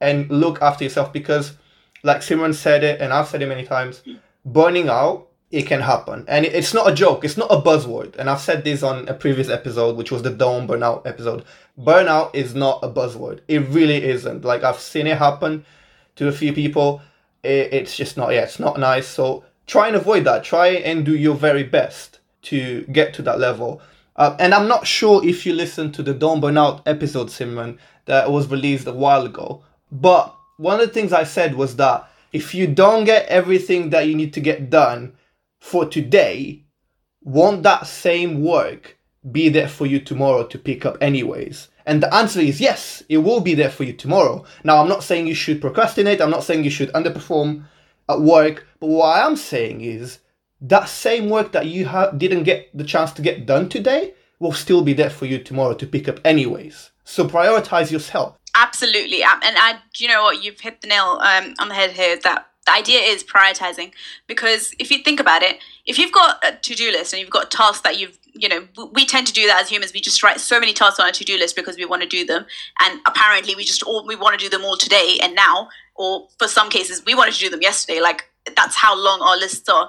and 0.00 0.30
look 0.30 0.62
after 0.62 0.84
yourself 0.84 1.12
because, 1.12 1.56
like 2.04 2.18
Simran 2.18 2.54
said 2.54 2.84
it, 2.84 3.00
and 3.00 3.12
I've 3.12 3.26
said 3.26 3.42
it 3.42 3.48
many 3.48 3.64
times, 3.64 4.02
burning 4.52 4.88
out 4.88 5.28
it 5.50 5.66
can 5.66 5.80
happen. 5.80 6.24
And 6.28 6.44
it's 6.44 6.74
not 6.74 6.90
a 6.90 6.94
joke, 6.94 7.24
it's 7.24 7.36
not 7.36 7.50
a 7.50 7.60
buzzword. 7.60 8.16
And 8.16 8.28
I've 8.28 8.40
said 8.40 8.64
this 8.64 8.82
on 8.82 9.08
a 9.08 9.14
previous 9.14 9.48
episode, 9.48 9.96
which 9.96 10.10
was 10.10 10.22
the 10.22 10.30
Don't 10.30 10.68
Burnout 10.68 11.06
episode. 11.06 11.44
Burnout 11.80 12.34
is 12.34 12.54
not 12.54 12.80
a 12.82 12.88
buzzword. 12.88 13.40
It 13.48 13.60
really 13.68 14.04
isn't. 14.04 14.44
Like, 14.44 14.62
I've 14.62 14.78
seen 14.78 15.06
it 15.06 15.16
happen 15.16 15.64
to 16.16 16.28
a 16.28 16.32
few 16.32 16.52
people. 16.52 17.00
it's 17.42 17.96
just 17.96 18.16
not, 18.16 18.32
yeah, 18.32 18.42
it's 18.42 18.58
not 18.58 18.78
nice. 18.78 19.06
So 19.06 19.44
try 19.66 19.86
and 19.86 19.96
avoid 19.96 20.24
that. 20.24 20.44
Try 20.44 20.68
and 20.68 21.04
do 21.04 21.16
your 21.16 21.34
very 21.34 21.62
best 21.62 22.18
to 22.42 22.82
get 22.92 23.14
to 23.14 23.22
that 23.22 23.38
level. 23.38 23.80
Uh, 24.16 24.36
and 24.38 24.52
I'm 24.52 24.68
not 24.68 24.86
sure 24.86 25.24
if 25.26 25.46
you 25.46 25.54
listened 25.54 25.94
to 25.94 26.02
the 26.02 26.12
Don't 26.12 26.42
Burnout 26.42 26.82
episode, 26.84 27.28
Simran, 27.28 27.78
that 28.04 28.30
was 28.30 28.48
released 28.48 28.86
a 28.86 28.92
while 28.92 29.24
ago. 29.24 29.62
But 29.90 30.34
one 30.56 30.80
of 30.80 30.86
the 30.86 30.92
things 30.92 31.12
I 31.12 31.24
said 31.24 31.54
was 31.54 31.76
that 31.76 32.10
if 32.32 32.54
you 32.54 32.66
don't 32.66 33.04
get 33.04 33.26
everything 33.26 33.90
that 33.90 34.06
you 34.06 34.14
need 34.14 34.32
to 34.34 34.40
get 34.40 34.70
done, 34.70 35.14
for 35.60 35.86
today, 35.86 36.64
won't 37.22 37.62
that 37.64 37.86
same 37.86 38.42
work 38.42 38.96
be 39.30 39.48
there 39.48 39.68
for 39.68 39.86
you 39.86 40.00
tomorrow 40.00 40.46
to 40.46 40.58
pick 40.58 40.86
up 40.86 40.96
anyways? 41.00 41.68
And 41.86 42.02
the 42.02 42.14
answer 42.14 42.40
is 42.40 42.60
yes, 42.60 43.02
it 43.08 43.18
will 43.18 43.40
be 43.40 43.54
there 43.54 43.70
for 43.70 43.84
you 43.84 43.92
tomorrow. 43.92 44.44
Now, 44.62 44.80
I'm 44.80 44.88
not 44.88 45.02
saying 45.02 45.26
you 45.26 45.34
should 45.34 45.60
procrastinate, 45.60 46.20
I'm 46.20 46.30
not 46.30 46.44
saying 46.44 46.64
you 46.64 46.70
should 46.70 46.92
underperform 46.92 47.64
at 48.08 48.20
work, 48.20 48.66
but 48.80 48.88
what 48.88 49.16
I 49.16 49.26
am 49.26 49.36
saying 49.36 49.80
is 49.80 50.20
that 50.60 50.88
same 50.88 51.28
work 51.30 51.52
that 51.52 51.66
you 51.66 51.86
ha- 51.86 52.10
didn't 52.10 52.44
get 52.44 52.76
the 52.76 52.84
chance 52.84 53.12
to 53.12 53.22
get 53.22 53.46
done 53.46 53.68
today 53.68 54.14
will 54.38 54.52
still 54.52 54.82
be 54.82 54.92
there 54.92 55.10
for 55.10 55.26
you 55.26 55.38
tomorrow 55.38 55.74
to 55.74 55.86
pick 55.86 56.08
up 56.08 56.20
anyways. 56.24 56.90
So 57.04 57.26
prioritize 57.26 57.90
yourself. 57.90 58.37
Absolutely. 58.60 59.22
And 59.22 59.56
I, 59.56 59.78
you 59.96 60.08
know 60.08 60.24
what, 60.24 60.42
you've 60.42 60.58
hit 60.58 60.80
the 60.80 60.88
nail 60.88 61.20
um, 61.22 61.54
on 61.60 61.68
the 61.68 61.74
head 61.74 61.92
here 61.92 62.18
that 62.24 62.48
the 62.66 62.72
idea 62.72 63.00
is 63.00 63.22
prioritizing 63.22 63.92
because 64.26 64.74
if 64.80 64.90
you 64.90 64.98
think 64.98 65.20
about 65.20 65.42
it, 65.42 65.58
if 65.86 65.96
you've 65.96 66.12
got 66.12 66.44
a 66.44 66.56
to-do 66.56 66.90
list 66.90 67.12
and 67.12 67.20
you've 67.20 67.30
got 67.30 67.50
tasks 67.50 67.82
that 67.82 67.98
you've 67.98 68.18
you 68.34 68.48
know 68.48 68.68
we 68.92 69.04
tend 69.06 69.26
to 69.26 69.32
do 69.32 69.46
that 69.46 69.60
as 69.62 69.68
humans. 69.68 69.92
We 69.92 70.00
just 70.00 70.22
write 70.22 70.40
so 70.40 70.60
many 70.60 70.72
tasks 70.72 71.00
on 71.00 71.08
a 71.08 71.12
to-do 71.12 71.38
list 71.38 71.56
because 71.56 71.76
we 71.76 71.84
want 71.84 72.02
to 72.02 72.08
do 72.08 72.24
them. 72.24 72.46
And 72.80 73.00
apparently 73.06 73.54
we 73.54 73.64
just 73.64 73.82
all 73.82 74.06
we 74.06 74.16
want 74.16 74.38
to 74.38 74.44
do 74.44 74.50
them 74.50 74.64
all 74.64 74.76
today 74.76 75.18
and 75.22 75.34
now 75.34 75.68
or 75.94 76.28
for 76.38 76.48
some 76.48 76.68
cases 76.68 77.02
we 77.04 77.14
wanted 77.14 77.34
to 77.34 77.40
do 77.40 77.50
them 77.50 77.62
yesterday. 77.62 78.00
Like 78.00 78.30
that's 78.56 78.76
how 78.76 78.96
long 78.96 79.20
our 79.22 79.36
lists 79.36 79.68
are. 79.68 79.88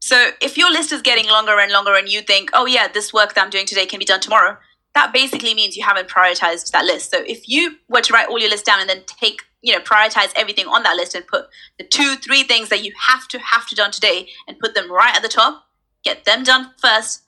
So 0.00 0.30
if 0.40 0.56
your 0.56 0.70
list 0.70 0.92
is 0.92 1.02
getting 1.02 1.26
longer 1.26 1.58
and 1.58 1.72
longer 1.72 1.94
and 1.94 2.08
you 2.08 2.20
think 2.22 2.50
oh 2.52 2.66
yeah 2.66 2.88
this 2.88 3.12
work 3.12 3.34
that 3.34 3.44
i'm 3.44 3.50
doing 3.50 3.66
today 3.66 3.86
can 3.86 3.98
be 3.98 4.04
done 4.04 4.20
tomorrow 4.20 4.56
that 4.94 5.12
basically 5.12 5.54
means 5.54 5.76
you 5.76 5.84
haven't 5.84 6.08
prioritized 6.08 6.70
that 6.72 6.84
list. 6.84 7.10
So 7.10 7.22
if 7.26 7.48
you 7.48 7.76
were 7.88 8.00
to 8.00 8.12
write 8.12 8.28
all 8.28 8.38
your 8.38 8.50
list 8.50 8.66
down 8.66 8.80
and 8.80 8.88
then 8.88 9.02
take 9.06 9.42
you 9.62 9.74
know 9.74 9.80
prioritize 9.80 10.32
everything 10.36 10.66
on 10.66 10.82
that 10.84 10.96
list 10.96 11.14
and 11.14 11.26
put 11.26 11.46
the 11.78 11.84
two 11.84 12.16
three 12.16 12.42
things 12.44 12.70
that 12.70 12.82
you 12.84 12.92
have 13.08 13.28
to 13.28 13.38
have 13.38 13.66
to 13.66 13.74
done 13.74 13.90
today 13.90 14.26
and 14.48 14.58
put 14.58 14.74
them 14.74 14.90
right 14.90 15.14
at 15.14 15.20
the 15.20 15.28
top 15.28 15.66
get 16.02 16.24
them 16.24 16.42
done 16.42 16.70
first 16.80 17.22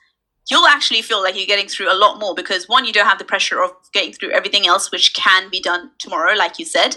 you'll 0.49 0.67
actually 0.67 1.03
feel 1.03 1.23
like 1.23 1.37
you're 1.37 1.45
getting 1.45 1.69
through 1.69 1.93
a 1.93 1.95
lot 1.95 2.19
more 2.19 2.35
because 2.35 2.71
one 2.71 2.87
you 2.87 2.93
don't 2.93 3.07
have 3.07 3.19
the 3.19 3.25
pressure 3.25 3.63
of 3.63 3.73
getting 3.93 4.15
through 4.15 4.31
everything 4.31 4.67
else 4.67 4.91
which 4.91 5.13
can 5.13 5.51
be 5.51 5.61
done 5.61 5.91
tomorrow 5.99 6.33
like 6.33 6.59
you 6.59 6.65
said 6.65 6.97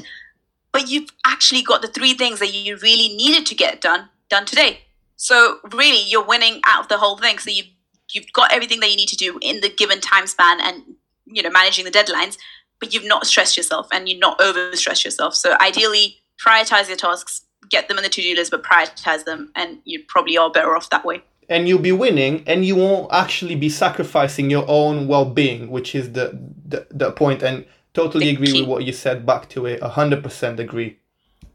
but 0.75 0.89
you've 0.89 1.09
actually 1.25 1.61
got 1.61 1.81
the 1.81 1.87
three 1.87 2.13
things 2.13 2.39
that 2.39 2.53
you 2.53 2.75
really 2.75 3.15
needed 3.15 3.45
to 3.45 3.55
get 3.55 3.79
done 3.79 4.09
done 4.29 4.45
today. 4.45 4.79
So 5.15 5.59
really 5.71 6.01
you're 6.09 6.25
winning 6.25 6.59
out 6.65 6.81
of 6.81 6.89
the 6.89 6.97
whole 6.97 7.17
thing. 7.17 7.37
So 7.39 7.49
you've 7.49 7.69
you've 8.13 8.31
got 8.33 8.51
everything 8.53 8.79
that 8.79 8.89
you 8.89 8.95
need 8.95 9.09
to 9.09 9.15
do 9.15 9.37
in 9.41 9.61
the 9.61 9.69
given 9.69 9.99
time 9.99 10.27
span 10.27 10.59
and 10.61 10.83
you 11.25 11.41
know 11.41 11.49
managing 11.49 11.85
the 11.85 11.91
deadlines 11.91 12.37
but 12.79 12.93
you've 12.93 13.05
not 13.05 13.25
stressed 13.25 13.57
yourself 13.57 13.87
and 13.91 14.07
you're 14.09 14.19
not 14.19 14.39
over 14.41 14.75
stressed 14.75 15.05
yourself. 15.05 15.35
So 15.35 15.57
ideally, 15.61 16.17
prioritize 16.43 16.87
your 16.87 16.97
tasks, 16.97 17.45
get 17.69 17.87
them 17.87 17.97
on 17.97 18.03
the 18.03 18.09
to 18.09 18.21
do 18.21 18.35
list, 18.35 18.51
but 18.51 18.63
prioritize 18.63 19.25
them, 19.25 19.51
and 19.55 19.79
you 19.85 20.03
probably 20.07 20.37
are 20.37 20.51
better 20.51 20.75
off 20.75 20.89
that 20.89 21.05
way. 21.05 21.23
And 21.47 21.67
you'll 21.67 21.79
be 21.79 21.91
winning, 21.91 22.43
and 22.47 22.65
you 22.65 22.75
won't 22.75 23.11
actually 23.11 23.55
be 23.55 23.69
sacrificing 23.69 24.49
your 24.49 24.65
own 24.67 25.07
well 25.07 25.25
being, 25.25 25.69
which 25.69 25.95
is 25.95 26.13
the, 26.13 26.39
the, 26.67 26.87
the 26.91 27.11
point. 27.11 27.43
And 27.43 27.65
totally 27.93 28.29
agree 28.29 28.51
with 28.51 28.67
what 28.67 28.83
you 28.83 28.91
said 28.91 29.25
back 29.25 29.47
to 29.49 29.65
it, 29.65 29.81
100% 29.81 30.59
agree. 30.59 30.99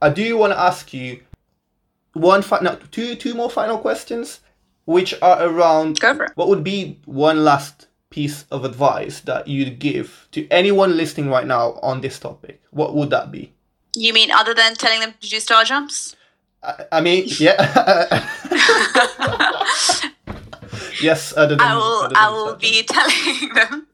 I 0.01 0.09
do 0.09 0.39
want 0.39 0.53
to 0.53 0.59
ask 0.59 0.95
you 0.95 1.21
one 2.15 2.43
fi- 2.43 2.61
no, 2.61 2.77
two, 2.91 3.15
two 3.15 3.35
more 3.35 3.51
final 3.51 3.79
questions, 3.79 4.41
which 4.91 5.15
are 5.23 5.41
around 5.43 6.01
Cover. 6.01 6.33
what 6.35 6.49
would 6.49 6.65
be 6.65 6.99
one 7.07 7.45
last 7.45 7.87
piece 8.11 8.45
of 8.51 8.65
advice 8.65 9.21
that 9.21 9.47
you'd 9.47 9.79
give 9.79 10.27
to 10.33 10.49
anyone 10.49 10.97
listening 10.97 11.31
right 11.31 11.47
now 11.47 11.79
on 11.81 12.01
this 12.01 12.19
topic, 12.19 12.61
what 12.71 12.95
would 12.95 13.11
that 13.11 13.31
be? 13.31 13.53
You 13.95 14.13
mean 14.13 14.33
other 14.33 14.53
than 14.53 14.75
telling 14.75 14.99
them 15.01 15.15
to 15.21 15.29
do 15.29 15.39
star 15.39 15.65
jumps? 15.65 16.17
I, 16.63 16.87
I 16.93 17.01
mean, 17.01 17.25
yeah. 17.39 17.57
yes, 21.01 21.33
other 21.37 21.55
than, 21.57 21.67
I 21.67 21.77
will. 21.77 22.03
Than 22.03 22.17
I 22.17 22.31
will 22.31 22.57
be 22.57 22.83
telling 22.83 23.55
them. 23.55 23.87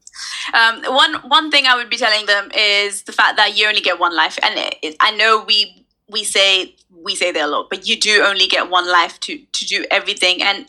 Um, 0.55 0.83
one 0.95 1.15
one 1.29 1.51
thing 1.51 1.67
I 1.67 1.77
would 1.77 1.91
be 1.91 1.99
telling 1.99 2.25
them 2.27 2.51
is 2.57 3.03
the 3.03 3.13
fact 3.13 3.37
that 3.37 3.57
you 3.57 3.69
only 3.69 3.83
get 3.83 4.01
one 4.01 4.17
life, 4.17 4.39
and 4.43 4.59
it, 4.59 4.77
it, 4.83 4.97
I 5.01 5.11
know 5.13 5.45
we 5.47 5.87
we 6.09 6.25
say 6.25 6.75
we 6.91 7.15
say 7.15 7.33
that 7.33 7.45
a 7.45 7.47
lot, 7.47 7.69
but 7.71 7.87
you 7.87 7.99
do 7.99 8.23
only 8.23 8.47
get 8.47 8.71
one 8.71 8.89
life 8.91 9.21
to 9.21 9.39
to 9.39 9.67
do 9.67 9.85
everything. 9.91 10.43
And 10.43 10.67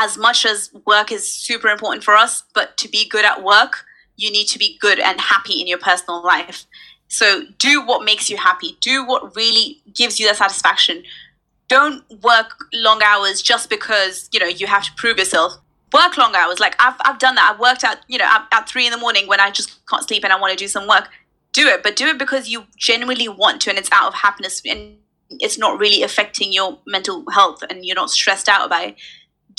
as 0.00 0.16
much 0.16 0.46
as 0.46 0.70
work 0.86 1.12
is 1.12 1.30
super 1.30 1.68
important 1.68 2.02
for 2.02 2.16
us, 2.16 2.42
but 2.54 2.76
to 2.78 2.88
be 2.88 3.08
good 3.08 3.24
at 3.24 3.44
work, 3.44 3.84
you 4.16 4.32
need 4.32 4.46
to 4.46 4.58
be 4.58 4.78
good 4.80 4.98
and 4.98 5.20
happy 5.20 5.60
in 5.60 5.66
your 5.66 5.78
personal 5.78 6.24
life. 6.24 6.64
So 7.08 7.42
do 7.58 7.84
what 7.84 8.04
makes 8.04 8.30
you 8.30 8.36
happy. 8.36 8.78
Do 8.80 9.06
what 9.06 9.36
really 9.36 9.82
gives 9.94 10.18
you 10.18 10.26
that 10.26 10.36
satisfaction. 10.36 11.02
Don't 11.68 12.02
work 12.22 12.64
long 12.72 13.02
hours 13.02 13.42
just 13.42 13.68
because, 13.68 14.28
you 14.32 14.40
know, 14.40 14.46
you 14.46 14.66
have 14.66 14.84
to 14.84 14.92
prove 14.96 15.18
yourself. 15.18 15.52
Work 15.92 16.16
long 16.16 16.34
hours. 16.34 16.60
Like 16.60 16.76
I've, 16.80 16.94
I've 17.04 17.18
done 17.18 17.34
that. 17.34 17.52
I've 17.52 17.60
worked 17.60 17.84
at, 17.84 18.04
you 18.08 18.18
know, 18.18 18.24
at, 18.24 18.46
at 18.52 18.68
three 18.68 18.86
in 18.86 18.92
the 18.92 18.98
morning 18.98 19.26
when 19.26 19.40
I 19.40 19.50
just 19.50 19.84
can't 19.86 20.06
sleep 20.06 20.24
and 20.24 20.32
I 20.32 20.40
want 20.40 20.52
to 20.52 20.64
do 20.64 20.68
some 20.68 20.88
work. 20.88 21.08
do 21.52 21.66
it, 21.66 21.82
but 21.82 21.96
do 21.96 22.06
it 22.06 22.18
because 22.18 22.48
you 22.48 22.64
genuinely 22.76 23.28
want 23.28 23.60
to 23.62 23.70
and 23.70 23.78
it's 23.78 23.90
out 23.92 24.08
of 24.08 24.14
happiness 24.14 24.62
and 24.64 24.96
it's 25.30 25.58
not 25.58 25.78
really 25.78 26.02
affecting 26.02 26.52
your 26.52 26.78
mental 26.86 27.24
health 27.30 27.62
and 27.68 27.84
you're 27.84 27.96
not 27.96 28.10
stressed 28.10 28.48
out 28.48 28.66
about 28.66 28.88
it. 28.88 28.96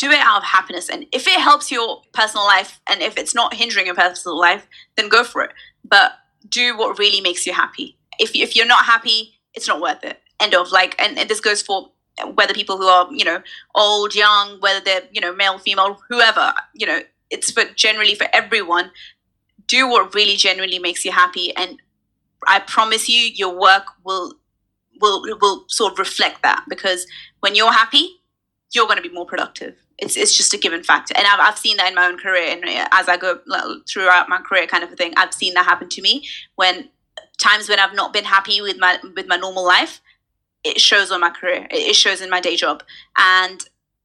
Do 0.01 0.09
it 0.09 0.17
out 0.19 0.37
of 0.37 0.43
happiness. 0.43 0.89
And 0.89 1.05
if 1.11 1.27
it 1.27 1.39
helps 1.39 1.71
your 1.71 2.01
personal 2.11 2.43
life 2.45 2.79
and 2.89 3.03
if 3.03 3.17
it's 3.19 3.35
not 3.35 3.53
hindering 3.53 3.85
your 3.85 3.93
personal 3.93 4.35
life, 4.39 4.65
then 4.95 5.09
go 5.09 5.23
for 5.23 5.43
it. 5.43 5.51
But 5.85 6.13
do 6.49 6.75
what 6.75 6.97
really 6.97 7.21
makes 7.21 7.45
you 7.45 7.53
happy. 7.53 7.99
If, 8.17 8.35
if 8.35 8.55
you're 8.55 8.65
not 8.65 8.85
happy, 8.85 9.35
it's 9.53 9.67
not 9.67 9.79
worth 9.79 10.03
it. 10.03 10.19
End 10.39 10.55
of. 10.55 10.71
Like, 10.71 10.99
and, 10.99 11.19
and 11.19 11.29
this 11.29 11.39
goes 11.39 11.61
for 11.61 11.91
whether 12.33 12.53
people 12.55 12.77
who 12.77 12.87
are, 12.87 13.07
you 13.11 13.23
know, 13.23 13.43
old, 13.75 14.15
young, 14.15 14.59
whether 14.59 14.83
they're, 14.83 15.03
you 15.11 15.21
know, 15.21 15.35
male, 15.35 15.59
female, 15.59 15.99
whoever, 16.09 16.51
you 16.73 16.87
know, 16.87 17.01
it's 17.29 17.51
for 17.51 17.65
generally 17.75 18.15
for 18.15 18.27
everyone. 18.33 18.89
Do 19.67 19.87
what 19.87 20.15
really 20.15 20.35
genuinely 20.35 20.79
makes 20.79 21.05
you 21.05 21.11
happy. 21.11 21.55
And 21.55 21.77
I 22.47 22.59
promise 22.59 23.07
you, 23.07 23.21
your 23.21 23.57
work 23.57 23.85
will 24.03 24.33
will 24.99 25.23
will 25.39 25.65
sort 25.67 25.93
of 25.93 25.99
reflect 25.99 26.41
that 26.41 26.65
because 26.67 27.05
when 27.41 27.55
you're 27.55 27.71
happy, 27.71 28.21
you're 28.73 28.85
going 28.85 29.01
to 29.01 29.07
be 29.07 29.13
more 29.13 29.25
productive. 29.25 29.75
It's 29.97 30.17
it's 30.17 30.36
just 30.36 30.54
a 30.54 30.58
given 30.58 30.84
fact, 30.84 31.12
and 31.15 31.27
I've 31.27 31.39
I've 31.39 31.58
seen 31.58 31.77
that 31.77 31.89
in 31.89 31.95
my 31.95 32.08
own 32.08 32.17
career, 32.17 32.51
and 32.51 32.63
uh, 32.63 32.88
as 32.91 33.08
I 33.08 33.17
go 33.17 33.39
throughout 33.88 34.30
my 34.30 34.39
career, 34.39 34.65
kind 34.67 34.84
of 34.84 34.91
a 34.91 34.95
thing. 34.95 35.13
I've 35.17 35.34
seen 35.34 35.54
that 35.54 35.65
happen 35.65 35.89
to 35.89 36.01
me 36.01 36.27
when 36.56 36.89
times 37.38 37.67
when 37.69 37.80
I've 37.80 37.95
not 37.95 38.13
been 38.13 38.25
happy 38.25 38.62
with 38.62 38.77
my 38.80 38.99
with 39.15 39.27
my 39.27 39.38
normal 39.38 39.65
life, 39.65 40.01
it 40.63 40.80
shows 40.80 41.12
on 41.12 41.19
my 41.21 41.30
career. 41.30 41.67
It 41.69 41.95
shows 41.95 42.21
in 42.21 42.30
my 42.30 42.39
day 42.41 42.56
job, 42.56 42.84
and 43.17 43.63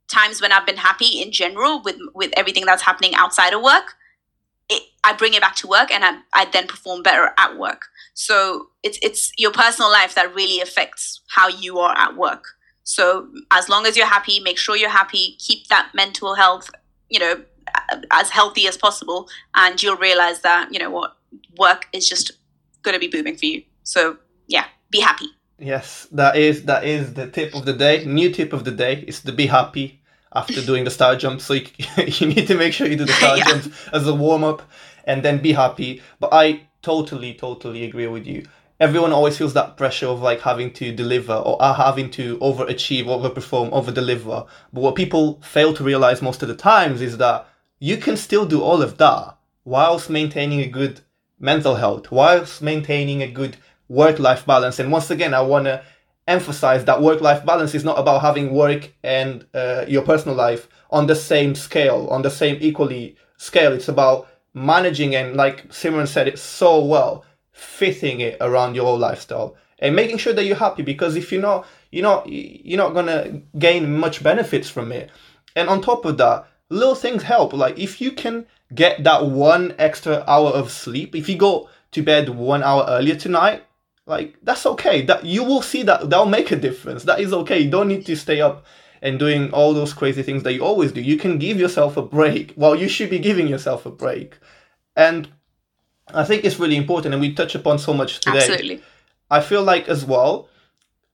times 0.08 0.40
when 0.40 0.52
I've 0.52 0.66
been 0.66 0.76
happy 0.76 1.22
in 1.22 1.32
general 1.32 1.82
with 1.82 1.96
with 2.14 2.32
everything 2.36 2.64
that's 2.66 2.82
happening 2.82 3.14
outside 3.14 3.52
of 3.52 3.62
work, 3.62 3.94
it, 4.68 4.82
I 5.04 5.12
bring 5.12 5.34
it 5.34 5.40
back 5.40 5.56
to 5.56 5.66
work, 5.68 5.90
and 5.90 6.04
I 6.04 6.18
I 6.34 6.46
then 6.46 6.66
perform 6.66 7.02
better 7.02 7.30
at 7.38 7.56
work. 7.58 7.86
So 8.14 8.68
it's 8.82 8.98
it's 9.02 9.32
your 9.36 9.52
personal 9.52 9.90
life 9.90 10.14
that 10.14 10.34
really 10.34 10.60
affects 10.60 11.20
how 11.28 11.48
you 11.48 11.78
are 11.78 11.96
at 11.96 12.16
work. 12.16 12.55
So 12.86 13.28
as 13.50 13.68
long 13.68 13.84
as 13.84 13.96
you're 13.96 14.06
happy, 14.06 14.38
make 14.38 14.58
sure 14.58 14.76
you're 14.76 14.88
happy, 14.88 15.34
keep 15.38 15.66
that 15.66 15.90
mental 15.92 16.36
health, 16.36 16.70
you 17.10 17.18
know, 17.18 17.42
as 18.12 18.30
healthy 18.30 18.68
as 18.68 18.76
possible, 18.76 19.28
and 19.56 19.82
you'll 19.82 19.96
realize 19.96 20.40
that 20.42 20.72
you 20.72 20.78
know 20.78 20.90
what 20.90 21.16
work 21.58 21.88
is 21.92 22.08
just 22.08 22.30
going 22.82 22.94
to 22.94 23.00
be 23.00 23.08
booming 23.08 23.36
for 23.36 23.46
you. 23.46 23.64
So 23.82 24.18
yeah, 24.46 24.66
be 24.90 25.00
happy. 25.00 25.26
Yes, 25.58 26.06
that 26.12 26.36
is 26.36 26.64
that 26.66 26.84
is 26.84 27.14
the 27.14 27.26
tip 27.28 27.56
of 27.56 27.64
the 27.64 27.72
day. 27.72 28.04
New 28.04 28.30
tip 28.30 28.52
of 28.52 28.64
the 28.64 28.70
day 28.70 29.04
is 29.06 29.20
to 29.22 29.32
be 29.32 29.46
happy 29.46 30.00
after 30.32 30.62
doing 30.62 30.84
the 30.84 30.90
star 30.90 31.16
jump. 31.16 31.40
So 31.40 31.54
you, 31.54 31.66
you 32.06 32.28
need 32.28 32.46
to 32.46 32.54
make 32.54 32.72
sure 32.72 32.86
you 32.86 32.96
do 32.96 33.04
the 33.04 33.12
star 33.20 33.36
yeah. 33.36 33.48
jump 33.48 33.74
as 33.92 34.06
a 34.06 34.14
warm 34.14 34.44
up, 34.44 34.62
and 35.04 35.24
then 35.24 35.42
be 35.42 35.52
happy. 35.52 36.02
But 36.20 36.32
I 36.32 36.60
totally, 36.82 37.34
totally 37.34 37.82
agree 37.82 38.06
with 38.06 38.26
you. 38.26 38.46
Everyone 38.78 39.12
always 39.12 39.38
feels 39.38 39.54
that 39.54 39.76
pressure 39.76 40.06
of 40.06 40.20
like 40.20 40.40
having 40.40 40.70
to 40.74 40.92
deliver 40.94 41.32
or 41.32 41.56
having 41.62 42.10
to 42.10 42.36
overachieve, 42.38 43.06
overperform, 43.06 43.70
overdeliver. 43.70 44.46
But 44.72 44.80
what 44.80 44.94
people 44.94 45.40
fail 45.42 45.72
to 45.74 45.84
realize 45.84 46.20
most 46.20 46.42
of 46.42 46.48
the 46.48 46.56
times 46.56 47.00
is 47.00 47.16
that 47.16 47.48
you 47.78 47.96
can 47.96 48.16
still 48.16 48.44
do 48.44 48.62
all 48.62 48.82
of 48.82 48.98
that 48.98 49.36
whilst 49.64 50.10
maintaining 50.10 50.60
a 50.60 50.66
good 50.68 51.00
mental 51.38 51.76
health, 51.76 52.10
whilst 52.10 52.60
maintaining 52.60 53.22
a 53.22 53.30
good 53.30 53.56
work 53.88 54.18
life 54.18 54.44
balance. 54.44 54.78
And 54.78 54.92
once 54.92 55.10
again, 55.10 55.32
I 55.32 55.40
want 55.40 55.64
to 55.64 55.82
emphasize 56.28 56.84
that 56.84 57.00
work 57.00 57.20
life 57.20 57.44
balance 57.46 57.74
is 57.74 57.84
not 57.84 57.98
about 57.98 58.20
having 58.20 58.52
work 58.52 58.92
and 59.02 59.46
uh, 59.54 59.84
your 59.88 60.02
personal 60.02 60.36
life 60.36 60.68
on 60.90 61.06
the 61.06 61.14
same 61.14 61.54
scale, 61.54 62.08
on 62.10 62.22
the 62.22 62.30
same 62.30 62.58
equally 62.60 63.16
scale. 63.38 63.72
It's 63.72 63.88
about 63.88 64.28
managing 64.54 65.14
and 65.14 65.36
like 65.36 65.68
Simran 65.68 66.08
said 66.08 66.28
it 66.28 66.38
so 66.38 66.84
well, 66.84 67.24
fitting 67.56 68.20
it 68.20 68.36
around 68.42 68.74
your 68.74 68.98
lifestyle 68.98 69.56
and 69.78 69.96
making 69.96 70.18
sure 70.18 70.34
that 70.34 70.44
you're 70.44 70.56
happy 70.56 70.82
because 70.82 71.16
if 71.16 71.32
you're 71.32 71.40
not 71.40 71.66
you're 71.90 72.02
not 72.02 72.28
you're 72.28 72.76
not 72.76 72.92
gonna 72.92 73.40
gain 73.58 73.96
much 73.96 74.22
benefits 74.22 74.68
from 74.68 74.92
it. 74.92 75.10
And 75.54 75.68
on 75.68 75.80
top 75.80 76.04
of 76.04 76.18
that, 76.18 76.46
little 76.68 76.94
things 76.94 77.22
help. 77.22 77.54
Like 77.54 77.78
if 77.78 78.00
you 78.00 78.12
can 78.12 78.46
get 78.74 79.04
that 79.04 79.26
one 79.26 79.74
extra 79.78 80.22
hour 80.28 80.50
of 80.50 80.70
sleep, 80.70 81.14
if 81.14 81.28
you 81.28 81.36
go 81.36 81.70
to 81.92 82.02
bed 82.02 82.28
one 82.28 82.62
hour 82.62 82.84
earlier 82.88 83.16
tonight, 83.16 83.64
like 84.04 84.36
that's 84.42 84.66
okay. 84.66 85.02
That 85.02 85.24
you 85.24 85.42
will 85.42 85.62
see 85.62 85.82
that 85.84 86.10
that'll 86.10 86.26
make 86.26 86.50
a 86.50 86.56
difference. 86.56 87.04
That 87.04 87.20
is 87.20 87.32
okay. 87.32 87.60
You 87.60 87.70
don't 87.70 87.88
need 87.88 88.04
to 88.06 88.16
stay 88.16 88.42
up 88.42 88.66
and 89.00 89.18
doing 89.18 89.50
all 89.52 89.72
those 89.72 89.94
crazy 89.94 90.22
things 90.22 90.42
that 90.42 90.52
you 90.52 90.62
always 90.62 90.92
do. 90.92 91.00
You 91.00 91.16
can 91.16 91.38
give 91.38 91.58
yourself 91.58 91.96
a 91.96 92.02
break. 92.02 92.52
Well, 92.56 92.74
you 92.74 92.88
should 92.88 93.08
be 93.08 93.18
giving 93.18 93.48
yourself 93.48 93.86
a 93.86 93.90
break. 93.90 94.38
And 94.94 95.28
I 96.12 96.24
think 96.24 96.44
it's 96.44 96.58
really 96.58 96.76
important, 96.76 97.14
and 97.14 97.20
we 97.20 97.34
touch 97.34 97.54
upon 97.54 97.78
so 97.78 97.92
much 97.92 98.20
today. 98.20 98.38
Absolutely. 98.38 98.82
I 99.30 99.40
feel 99.40 99.62
like 99.62 99.88
as 99.88 100.04
well, 100.04 100.48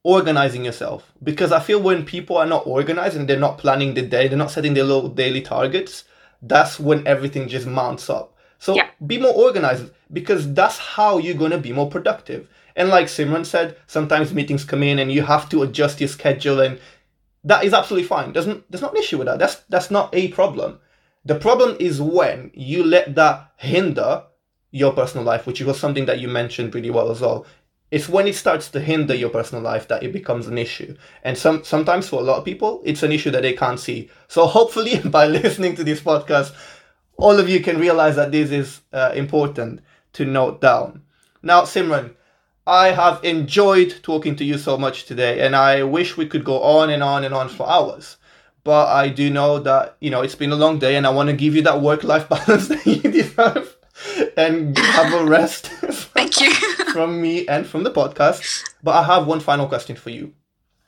organizing 0.03 0.65
yourself. 0.65 1.11
Because 1.23 1.51
I 1.51 1.59
feel 1.59 1.81
when 1.81 2.05
people 2.05 2.37
are 2.37 2.45
not 2.45 2.67
organized 2.67 3.15
and 3.15 3.27
they're 3.27 3.39
not 3.39 3.57
planning 3.57 3.93
the 3.93 4.01
day, 4.01 4.27
they're 4.27 4.37
not 4.37 4.51
setting 4.51 4.73
their 4.73 4.83
little 4.83 5.09
daily 5.09 5.41
targets, 5.41 6.03
that's 6.41 6.79
when 6.79 7.07
everything 7.07 7.47
just 7.47 7.65
mounts 7.65 8.09
up. 8.09 8.35
So 8.59 8.75
yeah. 8.75 8.89
be 9.05 9.17
more 9.17 9.33
organized 9.33 9.91
because 10.11 10.53
that's 10.53 10.77
how 10.77 11.17
you're 11.17 11.35
going 11.35 11.51
to 11.51 11.57
be 11.57 11.73
more 11.73 11.89
productive. 11.89 12.47
And 12.75 12.89
like 12.89 13.07
Simran 13.07 13.45
said, 13.45 13.77
sometimes 13.87 14.33
meetings 14.33 14.63
come 14.63 14.83
in 14.83 14.99
and 14.99 15.11
you 15.11 15.21
have 15.23 15.49
to 15.49 15.63
adjust 15.63 15.99
your 15.99 16.09
schedule 16.09 16.59
and 16.59 16.79
that 17.43 17.65
is 17.65 17.73
absolutely 17.73 18.07
fine. 18.07 18.31
Doesn't 18.31 18.69
there's 18.71 18.81
not 18.81 18.93
an 18.93 19.01
issue 19.01 19.17
with 19.17 19.27
that. 19.27 19.39
That's 19.39 19.55
that's 19.69 19.91
not 19.91 20.09
a 20.13 20.29
problem. 20.29 20.79
The 21.25 21.35
problem 21.35 21.75
is 21.79 22.01
when 22.01 22.51
you 22.53 22.83
let 22.83 23.15
that 23.15 23.51
hinder 23.57 24.23
your 24.73 24.91
personal 24.91 25.23
life, 25.23 25.45
which 25.47 25.61
was 25.61 25.79
something 25.79 26.05
that 26.07 26.19
you 26.19 26.27
mentioned 26.27 26.73
really 26.75 26.89
well 26.89 27.11
as 27.11 27.21
well. 27.21 27.45
It's 27.91 28.09
when 28.09 28.27
it 28.27 28.35
starts 28.35 28.69
to 28.71 28.79
hinder 28.79 29.13
your 29.13 29.29
personal 29.29 29.63
life 29.63 29.87
that 29.87 30.01
it 30.01 30.11
becomes 30.11 30.47
an 30.47 30.57
issue. 30.57 30.95
And 31.23 31.37
some 31.37 31.63
sometimes 31.63 32.09
for 32.09 32.19
a 32.19 32.23
lot 32.23 32.39
of 32.39 32.45
people, 32.45 32.81
it's 32.83 33.03
an 33.03 33.11
issue 33.11 33.29
that 33.31 33.43
they 33.43 33.53
can't 33.53 33.79
see. 33.79 34.09
So 34.27 34.47
hopefully 34.47 34.99
by 35.05 35.27
listening 35.27 35.75
to 35.75 35.83
this 35.83 36.01
podcast, 36.01 36.53
all 37.17 37.39
of 37.39 37.47
you 37.47 37.61
can 37.61 37.79
realize 37.79 38.15
that 38.15 38.31
this 38.31 38.49
is 38.51 38.81
uh, 38.91 39.11
important 39.13 39.81
to 40.13 40.25
note 40.25 40.59
down. 40.59 41.03
Now, 41.43 41.61
Simran, 41.61 42.15
I 42.65 42.87
have 42.87 43.23
enjoyed 43.23 43.99
talking 44.01 44.35
to 44.37 44.43
you 44.43 44.57
so 44.57 44.77
much 44.77 45.05
today, 45.05 45.45
and 45.45 45.55
I 45.55 45.83
wish 45.83 46.17
we 46.17 46.25
could 46.25 46.43
go 46.43 46.61
on 46.63 46.89
and 46.89 47.03
on 47.03 47.23
and 47.23 47.33
on 47.33 47.47
for 47.49 47.69
hours 47.69 48.17
but 48.63 48.87
I 48.87 49.09
do 49.09 49.29
know 49.29 49.59
that 49.59 49.97
you 49.99 50.09
know 50.09 50.21
it's 50.21 50.35
been 50.35 50.51
a 50.51 50.55
long 50.55 50.79
day, 50.79 50.95
and 50.95 51.05
I 51.05 51.09
want 51.09 51.27
to 51.29 51.35
give 51.35 51.55
you 51.55 51.61
that 51.63 51.81
work-life 51.81 52.29
balance 52.33 52.69
that 52.69 52.85
you 52.85 53.01
deserve, 53.01 53.75
and 54.37 54.77
have 54.77 55.13
a 55.13 55.25
rest. 55.25 55.67
Thank 56.13 56.39
you 56.39 56.53
from 56.93 57.21
me 57.21 57.47
and 57.47 57.65
from 57.65 57.83
the 57.83 57.91
podcast. 57.91 58.63
But 58.81 58.95
I 58.95 59.03
have 59.03 59.27
one 59.27 59.39
final 59.39 59.67
question 59.67 59.95
for 59.95 60.09
you. 60.09 60.33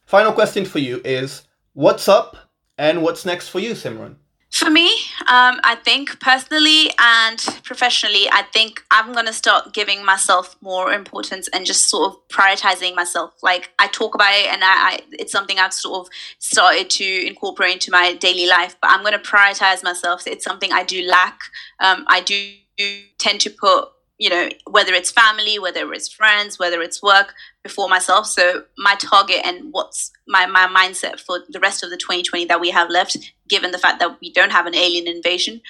Final 0.05 0.33
question 0.33 0.65
for 0.65 0.79
you 0.79 1.01
is: 1.03 1.43
What's 1.73 2.07
up, 2.07 2.37
and 2.77 3.01
what's 3.01 3.25
next 3.25 3.49
for 3.49 3.59
you, 3.59 3.71
Simran? 3.71 4.15
For 4.51 4.69
me, 4.69 4.85
um, 5.27 5.59
I 5.65 5.77
think 5.83 6.17
personally 6.21 6.89
and 6.97 7.37
professionally, 7.63 8.29
I 8.31 8.43
think 8.53 8.81
I'm 8.89 9.11
going 9.11 9.25
to 9.25 9.33
start 9.33 9.73
giving 9.73 10.05
myself 10.05 10.55
more 10.61 10.93
importance 10.93 11.49
and 11.49 11.65
just 11.65 11.89
sort 11.89 12.13
of 12.13 12.27
prioritizing 12.29 12.95
myself. 12.95 13.33
Like 13.43 13.71
I 13.79 13.87
talk 13.87 14.15
about 14.15 14.31
it 14.31 14.45
and 14.45 14.63
I, 14.63 14.67
I 14.67 14.99
it's 15.11 15.33
something 15.33 15.59
I've 15.59 15.73
sort 15.73 16.07
of 16.07 16.13
started 16.39 16.89
to 16.91 17.27
incorporate 17.27 17.73
into 17.73 17.91
my 17.91 18.13
daily 18.13 18.47
life, 18.47 18.77
but 18.81 18.91
I'm 18.91 19.01
going 19.01 19.11
to 19.11 19.19
prioritize 19.19 19.83
myself. 19.83 20.25
It's 20.25 20.45
something 20.45 20.71
I 20.71 20.83
do 20.83 21.05
lack. 21.05 21.37
Um, 21.81 22.05
I 22.07 22.21
do 22.21 22.53
tend 23.17 23.41
to 23.41 23.49
put 23.49 23.89
you 24.17 24.29
know 24.29 24.49
whether 24.69 24.93
it's 24.93 25.11
family 25.11 25.59
whether 25.59 25.91
it's 25.91 26.07
friends 26.07 26.57
whether 26.57 26.81
it's 26.81 27.03
work 27.03 27.33
before 27.63 27.89
myself. 27.89 28.27
So 28.27 28.63
my 28.77 28.95
target 28.95 29.41
and 29.43 29.69
what's 29.71 30.11
my, 30.27 30.45
my 30.45 30.67
mindset 30.67 31.19
for 31.19 31.39
the 31.49 31.59
rest 31.59 31.83
of 31.83 31.89
the 31.89 31.97
2020 31.97 32.45
that 32.45 32.61
we 32.61 32.69
have 32.69 32.89
left 32.89 33.17
given 33.49 33.71
the 33.71 33.79
fact 33.79 33.99
that 33.99 34.19
we 34.21 34.31
don't 34.31 34.51
have 34.51 34.65
an 34.67 34.75
alien 34.75 35.07
invasion 35.07 35.61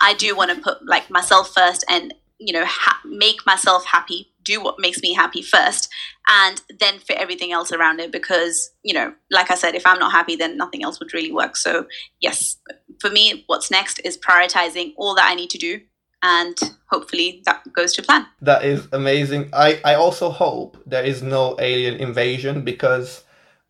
i 0.00 0.14
do 0.14 0.36
want 0.36 0.50
to 0.50 0.60
put 0.60 0.84
like 0.86 1.10
myself 1.10 1.52
first 1.54 1.84
and 1.88 2.14
you 2.38 2.52
know 2.52 2.64
ha- 2.64 3.00
make 3.04 3.44
myself 3.46 3.84
happy 3.84 4.32
do 4.44 4.62
what 4.62 4.76
makes 4.78 5.02
me 5.02 5.12
happy 5.12 5.42
first 5.42 5.90
and 6.28 6.62
then 6.78 6.98
fit 6.98 7.18
everything 7.18 7.52
else 7.52 7.72
around 7.72 8.00
it 8.00 8.10
because 8.10 8.70
you 8.82 8.94
know 8.94 9.12
like 9.30 9.50
i 9.50 9.54
said 9.54 9.74
if 9.74 9.86
i'm 9.86 9.98
not 9.98 10.12
happy 10.12 10.36
then 10.36 10.56
nothing 10.56 10.82
else 10.82 10.98
would 10.98 11.12
really 11.12 11.32
work. 11.32 11.56
So 11.56 11.86
yes 12.20 12.56
for 13.00 13.10
me 13.10 13.44
what's 13.46 13.70
next 13.70 14.00
is 14.00 14.16
prioritizing 14.16 14.94
all 14.96 15.14
that 15.14 15.28
i 15.30 15.34
need 15.34 15.50
to 15.50 15.58
do 15.58 15.80
and 16.22 16.56
hopefully 16.86 17.42
that 17.46 17.72
goes 17.72 17.92
to 17.94 18.02
plan. 18.02 18.26
That 18.42 18.64
is 18.64 18.86
amazing. 18.92 19.50
I, 19.52 19.80
I 19.84 19.94
also 19.94 20.30
hope 20.30 20.76
there 20.86 21.04
is 21.04 21.22
no 21.22 21.56
alien 21.58 21.96
invasion 21.96 22.62
because, 22.62 23.24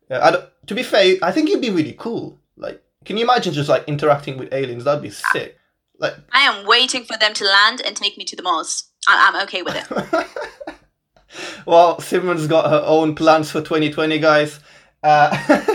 uh, 0.09 0.41
to 0.67 0.75
be 0.75 0.83
fair, 0.83 1.15
I 1.21 1.31
think 1.31 1.49
it'd 1.49 1.61
be 1.61 1.69
really 1.69 1.95
cool. 1.97 2.39
Like, 2.57 2.83
can 3.05 3.17
you 3.17 3.23
imagine 3.23 3.53
just 3.53 3.69
like 3.69 3.87
interacting 3.87 4.37
with 4.37 4.53
aliens? 4.53 4.83
That'd 4.83 5.01
be 5.01 5.09
sick. 5.09 5.57
Like, 5.97 6.15
I 6.33 6.41
am 6.41 6.65
waiting 6.65 7.03
for 7.03 7.17
them 7.17 7.33
to 7.35 7.45
land 7.45 7.81
and 7.85 7.95
take 7.95 8.17
me 8.17 8.25
to 8.25 8.35
the 8.35 8.43
Mars. 8.43 8.85
I, 9.07 9.29
am 9.33 9.43
okay 9.43 9.61
with 9.61 9.75
it. 9.75 9.87
well, 11.65 11.97
Simran's 11.97 12.47
got 12.47 12.69
her 12.69 12.83
own 12.85 13.15
plans 13.15 13.51
for 13.51 13.61
2020, 13.61 14.19
guys. 14.19 14.59
Uh, 15.03 15.29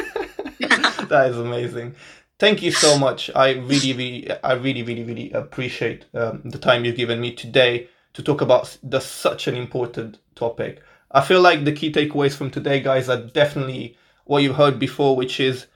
that 1.09 1.29
is 1.31 1.39
amazing 1.39 1.95
thank 2.39 2.63
you 2.63 2.71
so 2.71 2.99
much. 2.99 3.31
I 3.35 3.53
really, 3.53 3.93
really, 3.93 4.31
I 4.43 4.55
really, 4.55 4.83
really, 4.83 5.05
really 5.05 5.31
appreciate 5.33 6.07
um, 6.15 6.43
the 6.45 6.59
time 6.59 6.85
you've 6.85 6.97
given 6.97 7.21
me 7.21 7.35
today 7.35 7.89
to 8.15 8.23
talk 8.23 8.41
about 8.41 8.77
the, 8.83 9.01
such 9.01 9.47
an 9.47 9.57
important 9.57 10.19
topic. 10.35 10.83
I 11.11 11.21
feel 11.21 11.41
like 11.41 11.65
the 11.65 11.73
key 11.73 11.93
takeaways 11.93 12.35
from 12.35 12.51
today, 12.51 12.81
guys, 12.81 13.09
are 13.09 13.23
definitely 13.23 13.97
what 14.25 14.43
you've 14.43 14.57
heard 14.57 14.79
before, 14.79 15.17
which 15.17 15.41
is 15.41 15.67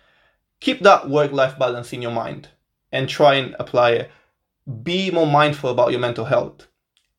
keep 0.61 0.81
that 0.81 1.09
work 1.09 1.33
life 1.33 1.59
balance 1.59 1.93
in 1.93 2.03
your 2.03 2.11
mind 2.11 2.49
and 2.93 3.09
try 3.09 3.35
and 3.35 3.55
apply 3.59 3.91
it. 3.93 4.11
Be 4.83 5.11
more 5.11 5.27
mindful 5.27 5.71
about 5.71 5.91
your 5.91 6.01
mental 6.01 6.25
health. 6.25 6.67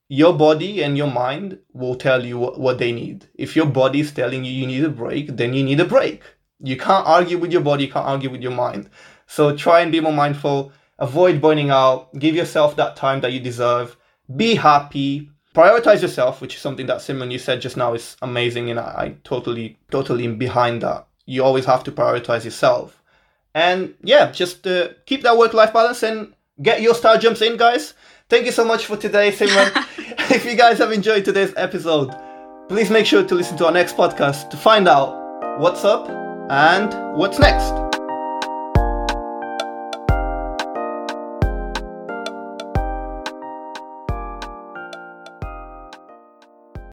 Your 0.07 0.33
body 0.33 0.83
and 0.83 0.97
your 0.97 1.09
mind 1.09 1.59
will 1.71 1.95
tell 1.95 2.25
you 2.25 2.37
what 2.37 2.77
they 2.77 2.91
need. 2.91 3.27
If 3.35 3.55
your 3.55 3.65
body 3.65 4.01
is 4.01 4.11
telling 4.11 4.43
you 4.43 4.51
you 4.51 4.67
need 4.67 4.83
a 4.83 4.89
break, 4.89 5.37
then 5.37 5.53
you 5.53 5.63
need 5.63 5.79
a 5.79 5.85
break. 5.85 6.21
You 6.59 6.77
can't 6.77 7.07
argue 7.07 7.37
with 7.37 7.51
your 7.51 7.61
body, 7.61 7.85
you 7.85 7.91
can't 7.91 8.05
argue 8.05 8.29
with 8.29 8.41
your 8.41 8.51
mind. 8.51 8.89
So 9.31 9.55
try 9.55 9.79
and 9.79 9.93
be 9.93 10.01
more 10.01 10.11
mindful, 10.11 10.73
avoid 10.99 11.39
burning 11.39 11.69
out, 11.69 12.13
give 12.19 12.35
yourself 12.35 12.75
that 12.75 12.97
time 12.97 13.21
that 13.21 13.31
you 13.31 13.39
deserve, 13.39 13.95
be 14.35 14.55
happy, 14.55 15.29
prioritize 15.55 16.01
yourself, 16.01 16.41
which 16.41 16.55
is 16.55 16.61
something 16.61 16.85
that 16.87 16.97
Simran 16.97 17.31
you 17.31 17.39
said 17.39 17.61
just 17.61 17.77
now 17.77 17.93
is 17.93 18.17
amazing, 18.21 18.69
and 18.69 18.77
I, 18.77 18.83
I 18.83 19.15
totally, 19.23 19.77
totally 19.89 20.25
am 20.25 20.37
behind 20.37 20.81
that. 20.81 21.07
You 21.25 21.45
always 21.45 21.63
have 21.63 21.85
to 21.85 21.93
prioritize 21.93 22.43
yourself, 22.43 23.01
and 23.55 23.93
yeah, 24.03 24.33
just 24.33 24.67
uh, 24.67 24.89
keep 25.05 25.21
that 25.21 25.37
work-life 25.37 25.71
balance 25.71 26.03
and 26.03 26.33
get 26.61 26.81
your 26.81 26.93
star 26.93 27.17
jumps 27.17 27.41
in, 27.41 27.55
guys. 27.55 27.93
Thank 28.27 28.45
you 28.45 28.51
so 28.51 28.65
much 28.65 28.85
for 28.85 28.97
today, 28.97 29.31
Simran. 29.31 29.71
if 30.29 30.43
you 30.43 30.57
guys 30.57 30.77
have 30.79 30.91
enjoyed 30.91 31.23
today's 31.23 31.53
episode, 31.55 32.13
please 32.67 32.89
make 32.89 33.05
sure 33.05 33.25
to 33.25 33.33
listen 33.33 33.55
to 33.59 33.65
our 33.65 33.71
next 33.71 33.95
podcast 33.95 34.49
to 34.49 34.57
find 34.57 34.89
out 34.89 35.57
what's 35.57 35.85
up 35.85 36.09
and 36.49 37.17
what's 37.17 37.39
next. 37.39 37.90